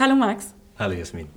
Hallo 0.00 0.16
Max. 0.16 0.54
Hallo 0.76 0.92
Jasmin. 0.92 1.28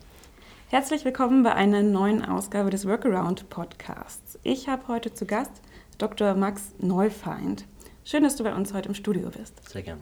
Herzlich 0.70 1.06
willkommen 1.06 1.44
bei 1.44 1.54
einer 1.54 1.84
neuen 1.84 2.26
Ausgabe 2.26 2.72
des 2.72 2.88
Workaround 2.88 3.52
Podcasts. 3.52 4.40
Ich 4.42 4.68
habe 4.68 4.88
heute 4.88 5.14
zu 5.14 5.28
Gast 5.28 5.62
Dr. 6.00 6.34
Max 6.34 6.74
Neufeind. 6.80 7.66
Schön, 8.04 8.24
dass 8.24 8.36
du 8.36 8.44
bei 8.44 8.56
uns 8.56 8.74
heute 8.74 8.90
im 8.90 8.96
Studio 8.96 9.30
bist. 9.30 9.70
Sehr 9.70 9.84
gern. 9.84 10.00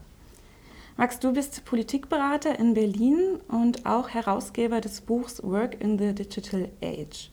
Max, 0.96 1.20
du 1.20 1.34
bist 1.34 1.66
Politikberater 1.66 2.58
in 2.58 2.74
Berlin 2.74 3.42
und 3.50 3.86
auch 3.86 4.08
Herausgeber 4.08 4.80
des 4.80 5.02
Buchs 5.02 5.44
Work 5.44 5.82
in 5.82 6.00
the 6.00 6.16
Digital 6.16 6.70
Age. 6.82 7.32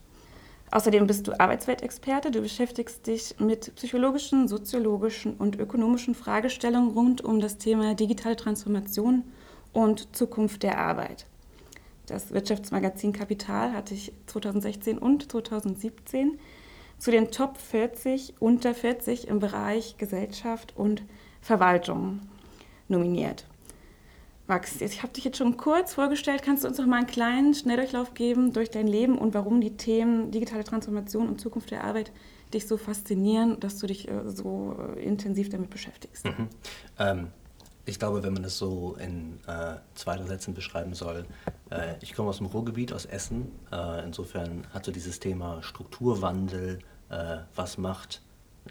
Außerdem 0.72 1.06
bist 1.06 1.28
du 1.28 1.38
Arbeitsweltexperte. 1.38 2.32
Du 2.32 2.40
beschäftigst 2.40 3.06
dich 3.06 3.36
mit 3.38 3.72
psychologischen, 3.76 4.48
soziologischen 4.48 5.34
und 5.34 5.56
ökonomischen 5.56 6.16
Fragestellungen 6.16 6.90
rund 6.90 7.22
um 7.22 7.38
das 7.38 7.58
Thema 7.58 7.94
digitale 7.94 8.34
Transformation 8.34 9.22
und 9.72 10.14
Zukunft 10.14 10.62
der 10.62 10.78
Arbeit. 10.78 11.26
Das 12.06 12.32
Wirtschaftsmagazin 12.32 13.12
Kapital 13.12 13.72
hatte 13.72 13.94
ich 13.94 14.12
2016 14.26 14.98
und 14.98 15.30
2017 15.30 16.38
zu 16.98 17.10
den 17.10 17.30
Top 17.30 17.56
40 17.56 18.34
unter 18.38 18.74
40 18.74 19.28
im 19.28 19.38
Bereich 19.38 19.96
Gesellschaft 19.98 20.74
und 20.76 21.02
Verwaltung 21.40 22.20
nominiert. 22.88 23.46
Max, 24.48 24.80
ich 24.80 25.02
habe 25.02 25.12
dich 25.12 25.24
jetzt 25.24 25.38
schon 25.38 25.56
kurz 25.56 25.94
vorgestellt. 25.94 26.42
Kannst 26.42 26.64
du 26.64 26.68
uns 26.68 26.76
noch 26.78 26.86
mal 26.86 26.98
einen 26.98 27.06
kleinen 27.06 27.54
Schnelldurchlauf 27.54 28.12
geben 28.14 28.52
durch 28.52 28.70
dein 28.70 28.86
Leben 28.86 29.16
und 29.16 29.34
warum 29.34 29.60
die 29.60 29.76
Themen 29.76 30.30
digitale 30.30 30.64
Transformation 30.64 31.28
und 31.28 31.40
Zukunft 31.40 31.70
der 31.70 31.84
Arbeit 31.84 32.12
dich 32.52 32.66
so 32.66 32.76
faszinieren, 32.76 33.58
dass 33.60 33.78
du 33.78 33.86
dich 33.86 34.08
äh, 34.08 34.28
so 34.28 34.76
äh, 34.96 35.02
intensiv 35.02 35.48
damit 35.48 35.70
beschäftigst? 35.70 36.26
Mhm. 36.26 36.48
Ähm, 36.98 37.28
ich 37.84 37.98
glaube, 37.98 38.22
wenn 38.22 38.32
man 38.32 38.44
es 38.44 38.58
so 38.58 38.96
in 39.00 39.38
äh, 39.46 39.76
zwei 39.94 40.22
Sätzen 40.22 40.54
beschreiben 40.54 40.94
soll, 40.94 41.26
äh, 41.70 41.94
ich 42.00 42.14
komme 42.14 42.28
aus 42.28 42.38
dem 42.38 42.46
Ruhrgebiet, 42.46 42.92
aus 42.92 43.06
Essen. 43.06 43.50
Äh, 43.72 44.04
insofern 44.04 44.66
hat 44.72 44.84
so 44.84 44.92
dieses 44.92 45.18
Thema 45.18 45.62
Strukturwandel, 45.62 46.78
äh, 47.10 47.38
was 47.54 47.78
macht 47.78 48.22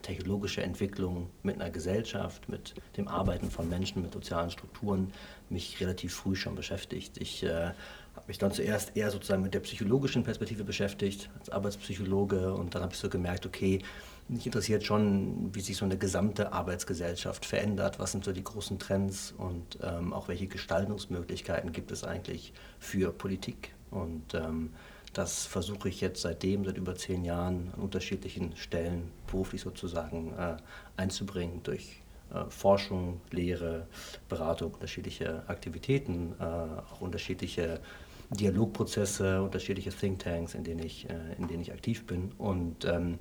technologische 0.01 0.63
Entwicklung 0.63 1.29
mit 1.43 1.55
einer 1.55 1.69
Gesellschaft, 1.69 2.47
mit 2.47 2.75
dem 2.97 3.07
Arbeiten 3.07 3.51
von 3.51 3.67
Menschen, 3.67 4.01
mit 4.01 4.13
sozialen 4.13 4.49
Strukturen 4.49 5.11
mich 5.49 5.79
relativ 5.81 6.13
früh 6.13 6.35
schon 6.35 6.55
beschäftigt. 6.55 7.17
Ich 7.17 7.43
äh, 7.43 7.71
habe 8.15 8.27
mich 8.27 8.37
dann 8.37 8.51
zuerst 8.51 8.95
eher 8.95 9.11
sozusagen 9.11 9.41
mit 9.41 9.53
der 9.53 9.59
psychologischen 9.59 10.23
Perspektive 10.23 10.63
beschäftigt, 10.63 11.29
als 11.37 11.49
Arbeitspsychologe, 11.49 12.53
und 12.53 12.73
dann 12.73 12.83
habe 12.83 12.93
ich 12.93 12.99
so 12.99 13.09
gemerkt, 13.09 13.45
okay, 13.45 13.81
mich 14.27 14.45
interessiert 14.45 14.83
schon, 14.83 15.53
wie 15.53 15.61
sich 15.61 15.77
so 15.77 15.85
eine 15.85 15.97
gesamte 15.97 16.53
Arbeitsgesellschaft 16.53 17.45
verändert, 17.45 17.99
was 17.99 18.11
sind 18.11 18.23
so 18.23 18.31
die 18.31 18.43
großen 18.43 18.79
Trends 18.79 19.33
und 19.37 19.79
ähm, 19.83 20.13
auch 20.13 20.27
welche 20.27 20.47
Gestaltungsmöglichkeiten 20.47 21.71
gibt 21.71 21.91
es 21.91 22.03
eigentlich 22.03 22.53
für 22.79 23.11
Politik. 23.11 23.73
Und 23.89 24.33
ähm, 24.33 24.71
das 25.13 25.45
versuche 25.45 25.89
ich 25.89 25.99
jetzt 25.99 26.21
seitdem, 26.21 26.63
seit 26.63 26.77
über 26.77 26.95
zehn 26.95 27.25
Jahren, 27.25 27.71
an 27.73 27.81
unterschiedlichen 27.81 28.55
Stellen 28.55 29.11
beruflich 29.27 29.61
sozusagen 29.61 30.33
äh, 30.37 30.55
einzubringen 30.95 31.61
durch 31.63 32.01
äh, 32.33 32.49
Forschung, 32.49 33.19
Lehre, 33.31 33.87
Beratung, 34.29 34.73
unterschiedliche 34.73 35.43
Aktivitäten, 35.47 36.33
äh, 36.39 36.43
auch 36.43 37.01
unterschiedliche 37.01 37.81
Dialogprozesse, 38.29 39.41
unterschiedliche 39.41 39.91
Thinktanks, 39.91 40.55
in 40.55 40.63
denen 40.63 40.83
ich, 40.83 41.09
äh, 41.09 41.13
in 41.37 41.47
denen 41.49 41.61
ich 41.61 41.73
aktiv 41.73 42.05
bin. 42.07 42.31
Und 42.37 42.85
ähm, 42.85 43.19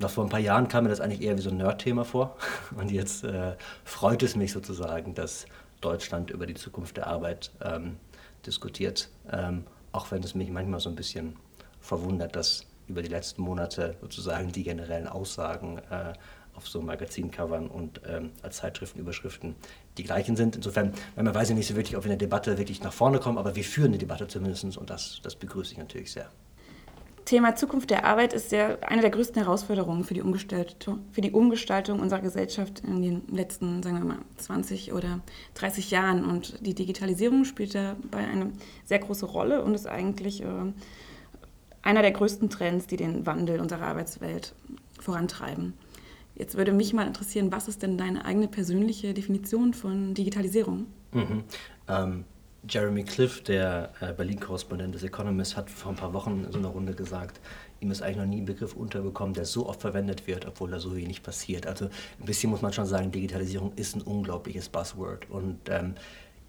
noch 0.00 0.10
vor 0.10 0.24
ein 0.24 0.30
paar 0.30 0.40
Jahren 0.40 0.68
kam 0.68 0.84
mir 0.84 0.90
das 0.90 1.00
eigentlich 1.00 1.22
eher 1.22 1.36
wie 1.36 1.42
so 1.42 1.50
ein 1.50 1.58
Nerd-Thema 1.58 2.04
vor. 2.04 2.36
Und 2.76 2.90
jetzt 2.90 3.24
äh, 3.24 3.54
freut 3.84 4.22
es 4.22 4.36
mich 4.36 4.52
sozusagen, 4.52 5.14
dass 5.14 5.46
Deutschland 5.80 6.30
über 6.30 6.46
die 6.46 6.54
Zukunft 6.54 6.96
der 6.96 7.06
Arbeit 7.06 7.50
ähm, 7.62 7.96
diskutiert. 8.46 9.10
Ähm, 9.30 9.64
auch 9.92 10.10
wenn 10.10 10.22
es 10.22 10.34
mich 10.34 10.50
manchmal 10.50 10.80
so 10.80 10.88
ein 10.88 10.96
bisschen 10.96 11.36
verwundert, 11.80 12.36
dass 12.36 12.66
über 12.86 13.02
die 13.02 13.08
letzten 13.08 13.42
Monate 13.42 13.96
sozusagen 14.00 14.52
die 14.52 14.62
generellen 14.62 15.06
Aussagen 15.06 15.78
äh, 15.90 16.12
auf 16.56 16.68
so 16.68 16.82
Magazincovern 16.82 17.68
und 17.68 18.00
ähm, 18.06 18.32
als 18.42 18.58
Zeitschriftenüberschriften 18.58 19.54
die 19.96 20.04
gleichen 20.04 20.36
sind. 20.36 20.56
Insofern, 20.56 20.92
man 21.16 21.34
weiß 21.34 21.50
ja 21.50 21.54
nicht 21.54 21.68
so 21.68 21.76
wirklich, 21.76 21.96
ob 21.96 22.04
wir 22.04 22.12
in 22.12 22.18
der 22.18 22.26
Debatte 22.26 22.58
wirklich 22.58 22.82
nach 22.82 22.92
vorne 22.92 23.18
kommen, 23.18 23.38
aber 23.38 23.54
wir 23.54 23.64
führen 23.64 23.92
die 23.92 23.98
Debatte 23.98 24.26
zumindest 24.26 24.76
und 24.76 24.90
das, 24.90 25.20
das 25.22 25.36
begrüße 25.36 25.72
ich 25.72 25.78
natürlich 25.78 26.12
sehr. 26.12 26.28
Thema 27.30 27.54
Zukunft 27.54 27.90
der 27.90 28.06
Arbeit 28.06 28.32
ist 28.32 28.50
ja 28.50 28.76
eine 28.80 29.02
der 29.02 29.10
größten 29.10 29.40
Herausforderungen 29.40 30.02
für 30.02 30.14
die, 30.14 30.20
Umgestaltung, 30.20 30.98
für 31.12 31.20
die 31.20 31.30
Umgestaltung 31.30 32.00
unserer 32.00 32.18
Gesellschaft 32.18 32.80
in 32.80 33.02
den 33.02 33.22
letzten, 33.28 33.84
sagen 33.84 33.98
wir 33.98 34.04
mal, 34.04 34.18
20 34.38 34.92
oder 34.92 35.20
30 35.54 35.92
Jahren. 35.92 36.24
Und 36.24 36.66
die 36.66 36.74
Digitalisierung 36.74 37.44
spielt 37.44 37.76
dabei 37.76 38.26
eine 38.26 38.50
sehr 38.84 38.98
große 38.98 39.26
Rolle 39.26 39.62
und 39.62 39.76
ist 39.76 39.86
eigentlich 39.86 40.42
äh, 40.42 40.46
einer 41.82 42.02
der 42.02 42.10
größten 42.10 42.50
Trends, 42.50 42.88
die 42.88 42.96
den 42.96 43.24
Wandel 43.26 43.60
unserer 43.60 43.86
Arbeitswelt 43.86 44.52
vorantreiben. 44.98 45.74
Jetzt 46.34 46.56
würde 46.56 46.72
mich 46.72 46.92
mal 46.94 47.06
interessieren, 47.06 47.52
was 47.52 47.68
ist 47.68 47.84
denn 47.84 47.96
deine 47.96 48.24
eigene 48.24 48.48
persönliche 48.48 49.14
Definition 49.14 49.72
von 49.72 50.14
Digitalisierung? 50.14 50.86
Mhm. 51.12 51.44
Ähm 51.86 52.24
Jeremy 52.68 53.04
Cliff, 53.04 53.42
der 53.42 53.92
äh, 54.00 54.12
Berlin-Korrespondent 54.12 54.94
des 54.94 55.02
Economist, 55.02 55.56
hat 55.56 55.70
vor 55.70 55.92
ein 55.92 55.96
paar 55.96 56.12
Wochen 56.12 56.44
in 56.44 56.52
so 56.52 56.58
einer 56.58 56.68
Runde 56.68 56.94
gesagt, 56.94 57.40
ihm 57.80 57.90
ist 57.90 58.02
eigentlich 58.02 58.18
noch 58.18 58.26
nie 58.26 58.42
ein 58.42 58.44
Begriff 58.44 58.74
untergekommen, 58.74 59.34
der 59.34 59.46
so 59.46 59.66
oft 59.66 59.80
verwendet 59.80 60.26
wird, 60.26 60.46
obwohl 60.46 60.70
da 60.70 60.78
so 60.78 60.94
wenig 60.94 61.22
passiert. 61.22 61.66
Also 61.66 61.86
ein 61.86 62.26
bisschen 62.26 62.50
muss 62.50 62.60
man 62.60 62.72
schon 62.72 62.86
sagen, 62.86 63.10
Digitalisierung 63.10 63.72
ist 63.76 63.96
ein 63.96 64.02
unglaubliches 64.02 64.68
Buzzword. 64.68 65.30
Und 65.30 65.58
ähm, 65.70 65.94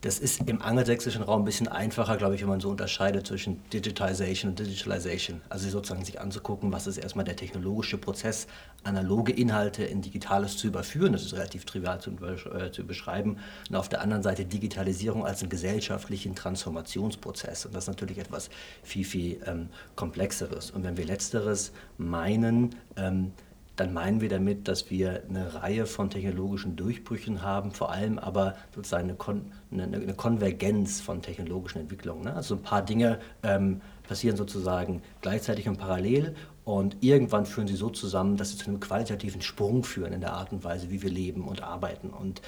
das 0.02 0.18
ist 0.18 0.48
im 0.48 0.64
angelsächsischen 0.64 1.22
Raum 1.22 1.44
ein 1.44 1.46
bisschen 1.46 1.68
einfacher, 1.68 2.18
glaube 2.18 2.34
ich, 2.34 2.42
wenn 2.42 2.50
man 2.50 2.60
so 2.60 2.70
unterscheidet 2.70 3.28
zwischen 3.28 3.62
Digitization 3.70 4.50
und 4.50 4.60
Digitalization. 4.60 5.42
Also 5.50 5.70
sozusagen 5.70 6.04
sich 6.04 6.20
anzugucken, 6.20 6.72
was 6.72 6.88
ist 6.88 6.98
erstmal 6.98 7.24
der 7.24 7.36
technologische 7.36 8.00
Prozess, 8.00 8.48
analoge 8.84 9.32
Inhalte 9.32 9.84
in 9.84 10.02
Digitales 10.02 10.58
zu 10.58 10.66
überführen. 10.66 11.14
Das 11.14 11.22
ist 11.22 11.34
relativ 11.34 11.66
trivial 11.66 12.02
zu, 12.02 12.12
äh, 12.12 12.72
zu 12.72 12.84
beschreiben. 12.84 13.38
Und 13.70 13.76
auf 13.76 13.90
der 13.90 14.02
anderen 14.02 14.24
Seite 14.24 14.44
Digitalisierung 14.44 15.24
als 15.24 15.42
einen 15.42 15.52
gesellschaftlichen 15.52 16.34
Transformationsprozess. 16.34 17.68
Und 17.68 17.76
das 17.76 17.84
ist 17.84 17.90
natürlich 17.90 18.18
etwas 18.18 18.50
viel, 18.82 19.06
viel 19.06 19.40
ähm, 19.46 19.70
komplexeres. 19.96 20.72
Und 20.72 20.84
wenn 20.84 20.98
wir 20.98 21.06
letzteres 21.06 21.74
meinen, 22.00 22.76
ähm, 22.96 23.34
dann 23.76 23.94
meinen 23.94 24.22
wir 24.22 24.30
damit, 24.30 24.68
dass 24.68 24.90
wir 24.90 25.24
eine 25.28 25.56
Reihe 25.56 25.86
von 25.86 26.10
technologischen 26.10 26.76
Durchbrüchen 26.76 27.42
haben, 27.42 27.72
vor 27.72 27.92
allem 27.92 28.20
aber 28.20 28.56
sozusagen 28.76 29.06
eine, 29.06 29.16
Kon 29.16 29.52
eine, 29.72 29.84
eine 29.84 30.14
Konvergenz 30.14 31.02
von 31.02 31.22
technologischen 31.22 31.80
Entwicklungen. 31.80 32.26
Ne? 32.26 32.36
Also 32.36 32.56
ein 32.56 32.62
paar 32.62 32.84
Dinge 32.84 33.20
ähm, 33.44 33.82
passieren 34.08 34.36
sozusagen 34.36 35.02
gleichzeitig 35.22 35.70
und 35.70 35.78
parallel 35.78 36.36
und 36.64 36.98
irgendwann 37.02 37.46
führen 37.46 37.68
sie 37.68 37.76
so 37.76 37.90
zusammen, 37.90 38.38
dass 38.38 38.52
sie 38.52 38.58
zu 38.58 38.68
einem 38.68 38.80
qualitativen 38.80 39.42
Sprung 39.42 39.84
führen 39.84 40.14
in 40.14 40.22
der 40.22 40.34
Art 40.34 40.52
und 40.52 40.64
Weise, 40.64 40.92
wie 40.92 41.02
wir 41.02 41.10
leben 41.10 41.48
und 41.48 41.64
arbeiten. 41.64 42.10
Und 42.10 42.42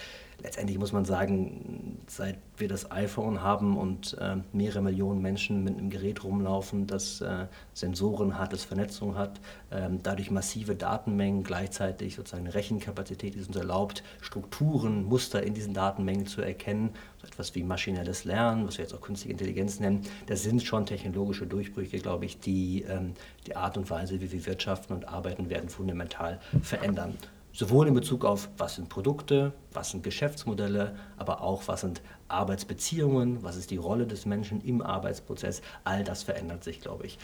letztendlich 0.44 0.78
muss 0.78 0.92
man 0.92 1.06
sagen, 1.06 2.00
seit 2.08 2.38
wir 2.58 2.68
das 2.68 2.92
iPhone 2.92 3.42
haben 3.42 3.78
und 3.78 4.18
äh, 4.20 4.36
mehrere 4.52 4.81
Millionen 4.81 5.22
Menschen 5.22 5.64
mit 5.64 5.78
einem 5.78 5.90
Gerät 5.90 6.24
rumlaufen, 6.24 6.86
das 6.86 7.22
äh, 7.22 7.48
Sensoren 7.74 8.38
hat, 8.38 8.53
das 8.53 8.64
Vernetzung 8.64 9.18
hat, 9.18 9.40
äh, 9.70 9.90
dadurch 10.03 10.30
massive 10.30 10.76
Datenmengen, 10.76 11.44
gleichzeitig 11.44 12.16
sozusagen 12.16 12.48
Rechenkapazität, 12.48 13.36
die 13.36 13.40
es 13.40 13.48
uns 13.48 13.56
erlaubt, 13.56 14.03
Strukturen, 14.22 15.06
Muster 15.06 15.42
in 15.44 15.53
diesen 15.53 15.74
Datenmengen 15.74 16.28
zu 16.28 16.42
erkennen, 16.42 16.92
so 17.22 17.28
etwas 17.28 17.56
wie 17.56 17.64
maschinelles 17.64 18.26
Lernen, 18.26 18.68
was 18.68 18.78
wir 18.78 18.84
jetzt 18.84 18.94
auch 18.94 19.02
künstliche 19.02 19.32
Intelligenz 19.32 19.80
nennen, 19.80 20.02
das 20.28 20.44
sind 20.44 20.62
schon 20.62 20.86
technologische 20.86 21.48
Durchbrüche, 21.48 22.00
glaube 22.00 22.26
ich, 22.26 22.40
die 22.40 22.84
ähm, 22.84 23.14
die 23.48 23.56
Art 23.56 23.78
und 23.78 23.90
Weise, 23.90 24.22
wie 24.22 24.32
wir 24.32 24.46
wirtschaften 24.46 24.94
und 24.94 25.08
arbeiten 25.08 25.50
werden, 25.50 25.70
fundamental 25.70 26.40
verändern. 26.62 27.18
Sowohl 27.56 27.88
in 27.88 27.94
Bezug 27.94 28.25
auf, 28.25 28.50
was 28.58 28.75
sind 28.75 28.90
Produkte, 28.90 29.53
was 29.72 29.91
sind 29.91 30.03
Geschäftsmodelle, 30.03 30.96
aber 31.18 31.41
auch, 31.41 31.68
was 31.68 31.81
sind 31.81 32.02
Arbeitsbeziehungen, 32.28 33.44
was 33.44 33.58
ist 33.58 33.70
die 33.70 33.78
Rolle 33.78 34.08
des 34.08 34.26
Menschen 34.26 34.59
im 34.61 34.82
Arbeitsprozess. 34.82 35.61
All 35.84 36.03
das 36.03 36.23
verändert 36.23 36.64
sich, 36.64 36.82
glaube 36.82 37.05
ich. 37.05 37.20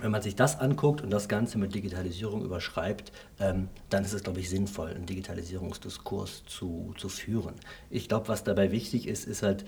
Wenn 0.00 0.12
man 0.12 0.22
sich 0.22 0.36
das 0.36 0.60
anguckt 0.60 1.02
und 1.02 1.10
das 1.10 1.28
Ganze 1.28 1.58
mit 1.58 1.74
Digitalisierung 1.74 2.42
überschreibt, 2.44 3.10
ähm, 3.40 3.68
dann 3.90 4.04
ist 4.04 4.12
es, 4.12 4.22
glaube 4.22 4.38
ich, 4.38 4.48
sinnvoll, 4.48 4.90
einen 4.90 5.06
Digitalisierungsdiskurs 5.06 6.44
zu, 6.46 6.94
zu 6.96 7.08
führen. 7.08 7.54
Ich 7.90 8.08
glaube, 8.08 8.28
was 8.28 8.44
dabei 8.44 8.70
wichtig 8.70 9.08
ist, 9.08 9.26
ist 9.26 9.42
halt, 9.42 9.64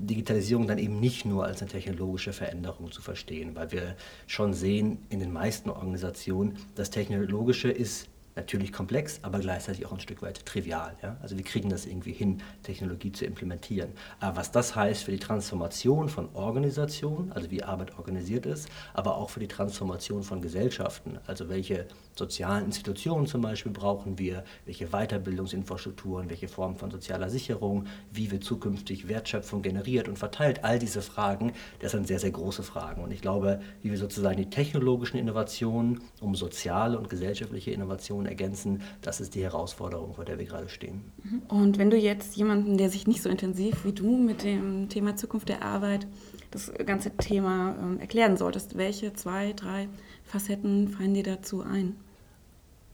Digitalisierung 0.00 0.68
dann 0.68 0.78
eben 0.78 1.00
nicht 1.00 1.24
nur 1.24 1.44
als 1.44 1.60
eine 1.60 1.70
technologische 1.70 2.32
Veränderung 2.32 2.92
zu 2.92 3.02
verstehen, 3.02 3.56
weil 3.56 3.72
wir 3.72 3.96
schon 4.28 4.54
sehen 4.54 4.98
in 5.08 5.18
den 5.18 5.32
meisten 5.32 5.70
Organisationen, 5.70 6.56
das 6.76 6.90
Technologische 6.90 7.68
ist 7.68 8.08
natürlich 8.38 8.72
komplex, 8.72 9.18
aber 9.22 9.40
gleichzeitig 9.40 9.84
auch 9.84 9.92
ein 9.92 10.00
Stück 10.00 10.22
weit 10.22 10.46
trivial. 10.46 10.96
Ja? 11.02 11.16
Also 11.20 11.36
wir 11.36 11.44
kriegen 11.44 11.68
das 11.68 11.86
irgendwie 11.86 12.12
hin, 12.12 12.40
Technologie 12.62 13.12
zu 13.12 13.24
implementieren. 13.26 13.90
Aber 14.20 14.36
was 14.36 14.50
das 14.52 14.74
heißt 14.74 15.04
für 15.04 15.10
die 15.10 15.18
Transformation 15.18 16.08
von 16.08 16.28
Organisationen, 16.34 17.32
also 17.32 17.50
wie 17.50 17.62
Arbeit 17.62 17.98
organisiert 17.98 18.46
ist, 18.46 18.68
aber 18.94 19.16
auch 19.16 19.30
für 19.30 19.40
die 19.40 19.48
Transformation 19.48 20.22
von 20.22 20.40
Gesellschaften, 20.40 21.18
also 21.26 21.48
welche 21.48 21.86
sozialen 22.14 22.66
Institutionen 22.66 23.26
zum 23.26 23.42
Beispiel 23.42 23.72
brauchen 23.72 24.18
wir, 24.18 24.44
welche 24.66 24.88
Weiterbildungsinfrastrukturen, 24.88 26.30
welche 26.30 26.48
Formen 26.48 26.76
von 26.76 26.90
sozialer 26.90 27.30
Sicherung, 27.30 27.86
wie 28.12 28.30
wird 28.30 28.44
zukünftig 28.44 29.08
Wertschöpfung 29.08 29.62
generiert 29.62 30.08
und 30.08 30.18
verteilt, 30.18 30.64
all 30.64 30.78
diese 30.78 31.02
Fragen, 31.02 31.52
das 31.80 31.92
sind 31.92 32.06
sehr, 32.06 32.18
sehr 32.18 32.30
große 32.30 32.62
Fragen. 32.62 33.02
Und 33.02 33.10
ich 33.12 33.20
glaube, 33.20 33.60
wie 33.82 33.90
wir 33.90 33.98
sozusagen 33.98 34.36
die 34.36 34.50
technologischen 34.50 35.18
Innovationen 35.18 36.02
um 36.20 36.34
soziale 36.34 36.98
und 36.98 37.08
gesellschaftliche 37.08 37.72
Innovationen 37.72 38.27
ergänzen, 38.28 38.82
das 39.02 39.20
ist 39.20 39.34
die 39.34 39.42
Herausforderung, 39.42 40.14
vor 40.14 40.24
der 40.24 40.38
wir 40.38 40.46
gerade 40.46 40.68
stehen. 40.68 41.12
Und 41.48 41.78
wenn 41.78 41.90
du 41.90 41.96
jetzt 41.96 42.36
jemanden, 42.36 42.78
der 42.78 42.90
sich 42.90 43.06
nicht 43.06 43.22
so 43.22 43.28
intensiv 43.28 43.84
wie 43.84 43.92
du 43.92 44.16
mit 44.16 44.44
dem 44.44 44.88
Thema 44.88 45.16
Zukunft 45.16 45.48
der 45.48 45.62
Arbeit 45.62 46.06
das 46.50 46.72
ganze 46.86 47.16
Thema 47.16 47.76
ähm, 47.80 48.00
erklären 48.00 48.36
solltest, 48.36 48.76
welche 48.76 49.12
zwei, 49.12 49.52
drei 49.52 49.88
Facetten 50.24 50.88
fallen 50.88 51.14
dir 51.14 51.24
dazu 51.24 51.62
ein? 51.62 51.96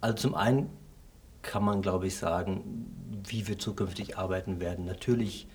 Also 0.00 0.16
zum 0.16 0.34
einen 0.34 0.70
kann 1.42 1.64
man, 1.64 1.82
glaube 1.82 2.06
ich, 2.06 2.16
sagen, 2.16 2.86
wie 3.26 3.46
wir 3.46 3.58
zukünftig 3.58 4.18
arbeiten 4.18 4.60
werden. 4.60 4.84
Natürlich 4.84 5.46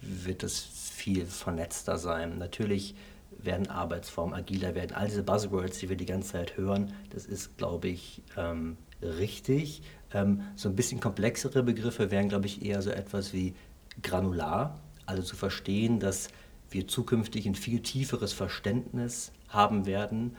wird 0.00 0.42
es 0.42 0.60
viel 0.60 1.26
vernetzter 1.26 1.98
sein. 1.98 2.38
Natürlich 2.38 2.94
werden 3.38 3.68
Arbeitsformen 3.68 4.34
agiler 4.34 4.74
werden. 4.74 4.92
All 4.94 5.06
diese 5.06 5.22
Buzzwords, 5.22 5.78
die 5.78 5.88
wir 5.88 5.96
die 5.96 6.06
ganze 6.06 6.32
Zeit 6.32 6.56
hören, 6.56 6.92
das 7.10 7.26
ist, 7.26 7.56
glaube 7.58 7.88
ich, 7.88 8.22
ähm, 8.36 8.76
richtig. 9.02 9.82
Ähm, 10.12 10.42
so 10.56 10.68
ein 10.68 10.76
bisschen 10.76 11.00
komplexere 11.00 11.62
Begriffe 11.62 12.10
wären, 12.10 12.28
glaube 12.28 12.46
ich, 12.46 12.64
eher 12.64 12.82
so 12.82 12.90
etwas 12.90 13.32
wie 13.32 13.54
granular. 14.02 14.80
Also 15.06 15.22
zu 15.22 15.36
verstehen, 15.36 16.00
dass 16.00 16.28
wir 16.70 16.88
zukünftig 16.88 17.46
ein 17.46 17.54
viel 17.54 17.80
tieferes 17.80 18.32
Verständnis 18.32 19.32
haben 19.48 19.86
werden 19.86 20.36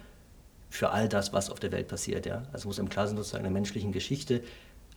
für 0.69 0.90
all 0.90 1.07
das, 1.07 1.34
was 1.34 1.50
auf 1.50 1.60
der 1.60 1.72
Welt 1.72 1.88
passiert. 1.88 2.25
Ja? 2.25 2.44
Also 2.52 2.68
muss 2.68 2.80
im 2.80 2.90
klar 2.90 3.07
sein, 3.07 3.16
sozusagen 3.16 3.46
in 3.46 3.52
der 3.52 3.54
menschlichen 3.54 3.92
Geschichte 3.92 4.42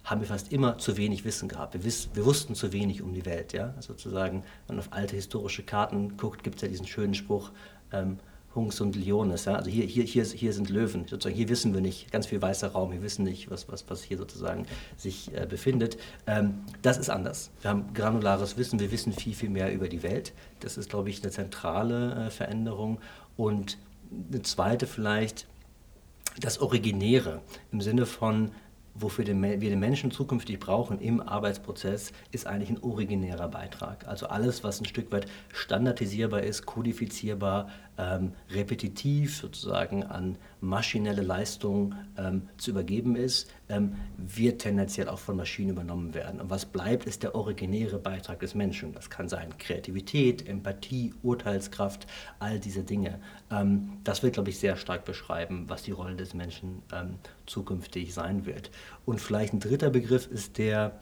haben 0.04 0.20
wir 0.20 0.28
fast 0.28 0.52
immer 0.52 0.78
zu 0.78 0.96
wenig 0.96 1.24
Wissen 1.24 1.48
gehabt. 1.48 1.74
Wir, 1.74 1.84
wiss, 1.84 2.08
wir 2.14 2.24
wussten 2.24 2.54
zu 2.54 2.72
wenig 2.72 3.02
um 3.02 3.12
die 3.14 3.26
Welt. 3.26 3.52
Ja? 3.52 3.74
Also 3.76 3.92
sozusagen, 3.92 4.42
wenn 4.66 4.76
man 4.76 4.84
auf 4.84 4.92
alte 4.92 5.16
historische 5.16 5.62
Karten 5.62 6.16
guckt, 6.16 6.42
gibt 6.42 6.56
es 6.56 6.62
ja 6.62 6.68
diesen 6.68 6.86
schönen 6.86 7.14
Spruch, 7.14 7.50
ähm, 7.92 8.18
Hungs 8.54 8.80
und 8.80 8.96
Leones. 8.96 9.44
Ja? 9.44 9.54
Also 9.54 9.70
hier, 9.70 9.84
hier, 9.84 10.04
hier, 10.04 10.24
hier 10.24 10.52
sind 10.52 10.70
Löwen. 10.70 11.06
Sozusagen 11.06 11.36
hier 11.36 11.48
wissen 11.48 11.74
wir 11.74 11.80
nicht, 11.80 12.10
ganz 12.10 12.26
viel 12.26 12.40
weißer 12.40 12.68
Raum, 12.68 12.92
hier 12.92 13.02
wissen 13.02 13.24
nicht, 13.24 13.50
was, 13.50 13.68
was, 13.68 13.88
was 13.88 14.02
hier 14.02 14.18
sozusagen 14.18 14.66
sich 14.96 15.34
äh, 15.34 15.46
befindet. 15.46 15.98
Ähm, 16.26 16.60
das 16.82 16.98
ist 16.98 17.10
anders. 17.10 17.50
Wir 17.60 17.70
haben 17.70 17.92
granulares 17.94 18.56
Wissen, 18.56 18.80
wir 18.80 18.90
wissen 18.90 19.12
viel, 19.12 19.34
viel 19.34 19.50
mehr 19.50 19.72
über 19.72 19.88
die 19.88 20.02
Welt. 20.02 20.32
Das 20.60 20.76
ist, 20.76 20.90
glaube 20.90 21.10
ich, 21.10 21.22
eine 21.22 21.30
zentrale 21.30 22.26
äh, 22.26 22.30
Veränderung. 22.30 22.98
Und 23.36 23.78
eine 24.30 24.42
zweite 24.42 24.86
vielleicht, 24.86 25.46
das 26.40 26.60
Originäre 26.60 27.40
im 27.72 27.80
Sinne 27.80 28.06
von, 28.06 28.52
wofür 28.94 29.26
wir 29.26 29.70
den 29.70 29.78
Menschen 29.78 30.10
zukünftig 30.10 30.58
brauchen 30.58 31.00
im 31.00 31.20
Arbeitsprozess, 31.20 32.12
ist 32.32 32.46
eigentlich 32.46 32.70
ein 32.70 32.82
originärer 32.82 33.48
Beitrag. 33.48 34.06
Also 34.08 34.26
alles, 34.26 34.64
was 34.64 34.80
ein 34.80 34.86
Stück 34.86 35.12
weit 35.12 35.26
standardisierbar 35.52 36.42
ist, 36.42 36.66
kodifizierbar, 36.66 37.68
ähm, 37.98 38.32
repetitiv 38.50 39.36
sozusagen 39.36 40.04
an 40.04 40.38
maschinelle 40.60 41.22
Leistung 41.22 41.94
ähm, 42.16 42.48
zu 42.56 42.70
übergeben 42.70 43.16
ist, 43.16 43.50
ähm, 43.68 43.96
wird 44.16 44.62
tendenziell 44.62 45.08
auch 45.08 45.18
von 45.18 45.36
Maschinen 45.36 45.70
übernommen 45.70 46.14
werden. 46.14 46.40
Und 46.40 46.48
was 46.48 46.64
bleibt, 46.64 47.06
ist 47.06 47.22
der 47.22 47.34
originäre 47.34 47.98
Beitrag 47.98 48.40
des 48.40 48.54
Menschen. 48.54 48.92
Das 48.92 49.10
kann 49.10 49.28
sein 49.28 49.58
Kreativität, 49.58 50.48
Empathie, 50.48 51.12
Urteilskraft, 51.22 52.06
all 52.38 52.58
diese 52.58 52.84
Dinge. 52.84 53.20
Ähm, 53.50 53.98
das 54.04 54.22
wird, 54.22 54.34
glaube 54.34 54.50
ich, 54.50 54.58
sehr 54.58 54.76
stark 54.76 55.04
beschreiben, 55.04 55.64
was 55.68 55.82
die 55.82 55.92
Rolle 55.92 56.16
des 56.16 56.34
Menschen 56.34 56.82
ähm, 56.92 57.16
zukünftig 57.46 58.14
sein 58.14 58.46
wird. 58.46 58.70
Und 59.04 59.20
vielleicht 59.20 59.52
ein 59.52 59.60
dritter 59.60 59.90
Begriff 59.90 60.26
ist 60.28 60.58
der 60.58 61.00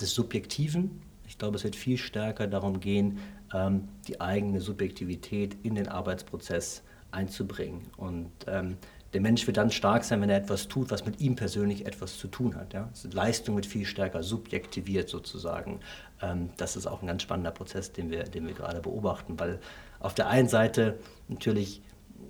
des 0.00 0.14
Subjektiven. 0.14 1.02
Ich 1.26 1.38
glaube, 1.38 1.56
es 1.56 1.64
wird 1.64 1.76
viel 1.76 1.98
stärker 1.98 2.46
darum 2.46 2.80
gehen, 2.80 3.18
ähm, 3.54 3.88
die 4.06 4.20
eigene 4.20 4.60
Subjektivität 4.60 5.56
in 5.62 5.74
den 5.74 5.88
Arbeitsprozess 5.88 6.82
einzubringen. 7.10 7.86
Und 7.96 8.30
ähm, 8.46 8.76
der 9.14 9.22
Mensch 9.22 9.46
wird 9.46 9.56
dann 9.56 9.70
stark 9.70 10.04
sein, 10.04 10.20
wenn 10.20 10.28
er 10.28 10.36
etwas 10.36 10.68
tut, 10.68 10.90
was 10.90 11.06
mit 11.06 11.20
ihm 11.20 11.34
persönlich 11.34 11.86
etwas 11.86 12.18
zu 12.18 12.28
tun 12.28 12.56
hat. 12.56 12.74
Ja? 12.74 12.90
Leistung 13.10 13.56
wird 13.56 13.64
viel 13.64 13.86
stärker 13.86 14.22
subjektiviert 14.22 15.08
sozusagen. 15.08 15.80
Ähm, 16.20 16.50
das 16.58 16.76
ist 16.76 16.86
auch 16.86 17.00
ein 17.00 17.06
ganz 17.06 17.22
spannender 17.22 17.50
Prozess, 17.50 17.92
den 17.92 18.10
wir, 18.10 18.24
den 18.24 18.46
wir 18.46 18.54
gerade 18.54 18.80
beobachten, 18.80 19.38
weil 19.38 19.60
auf 20.00 20.14
der 20.14 20.28
einen 20.28 20.48
Seite 20.48 20.98
natürlich 21.28 21.82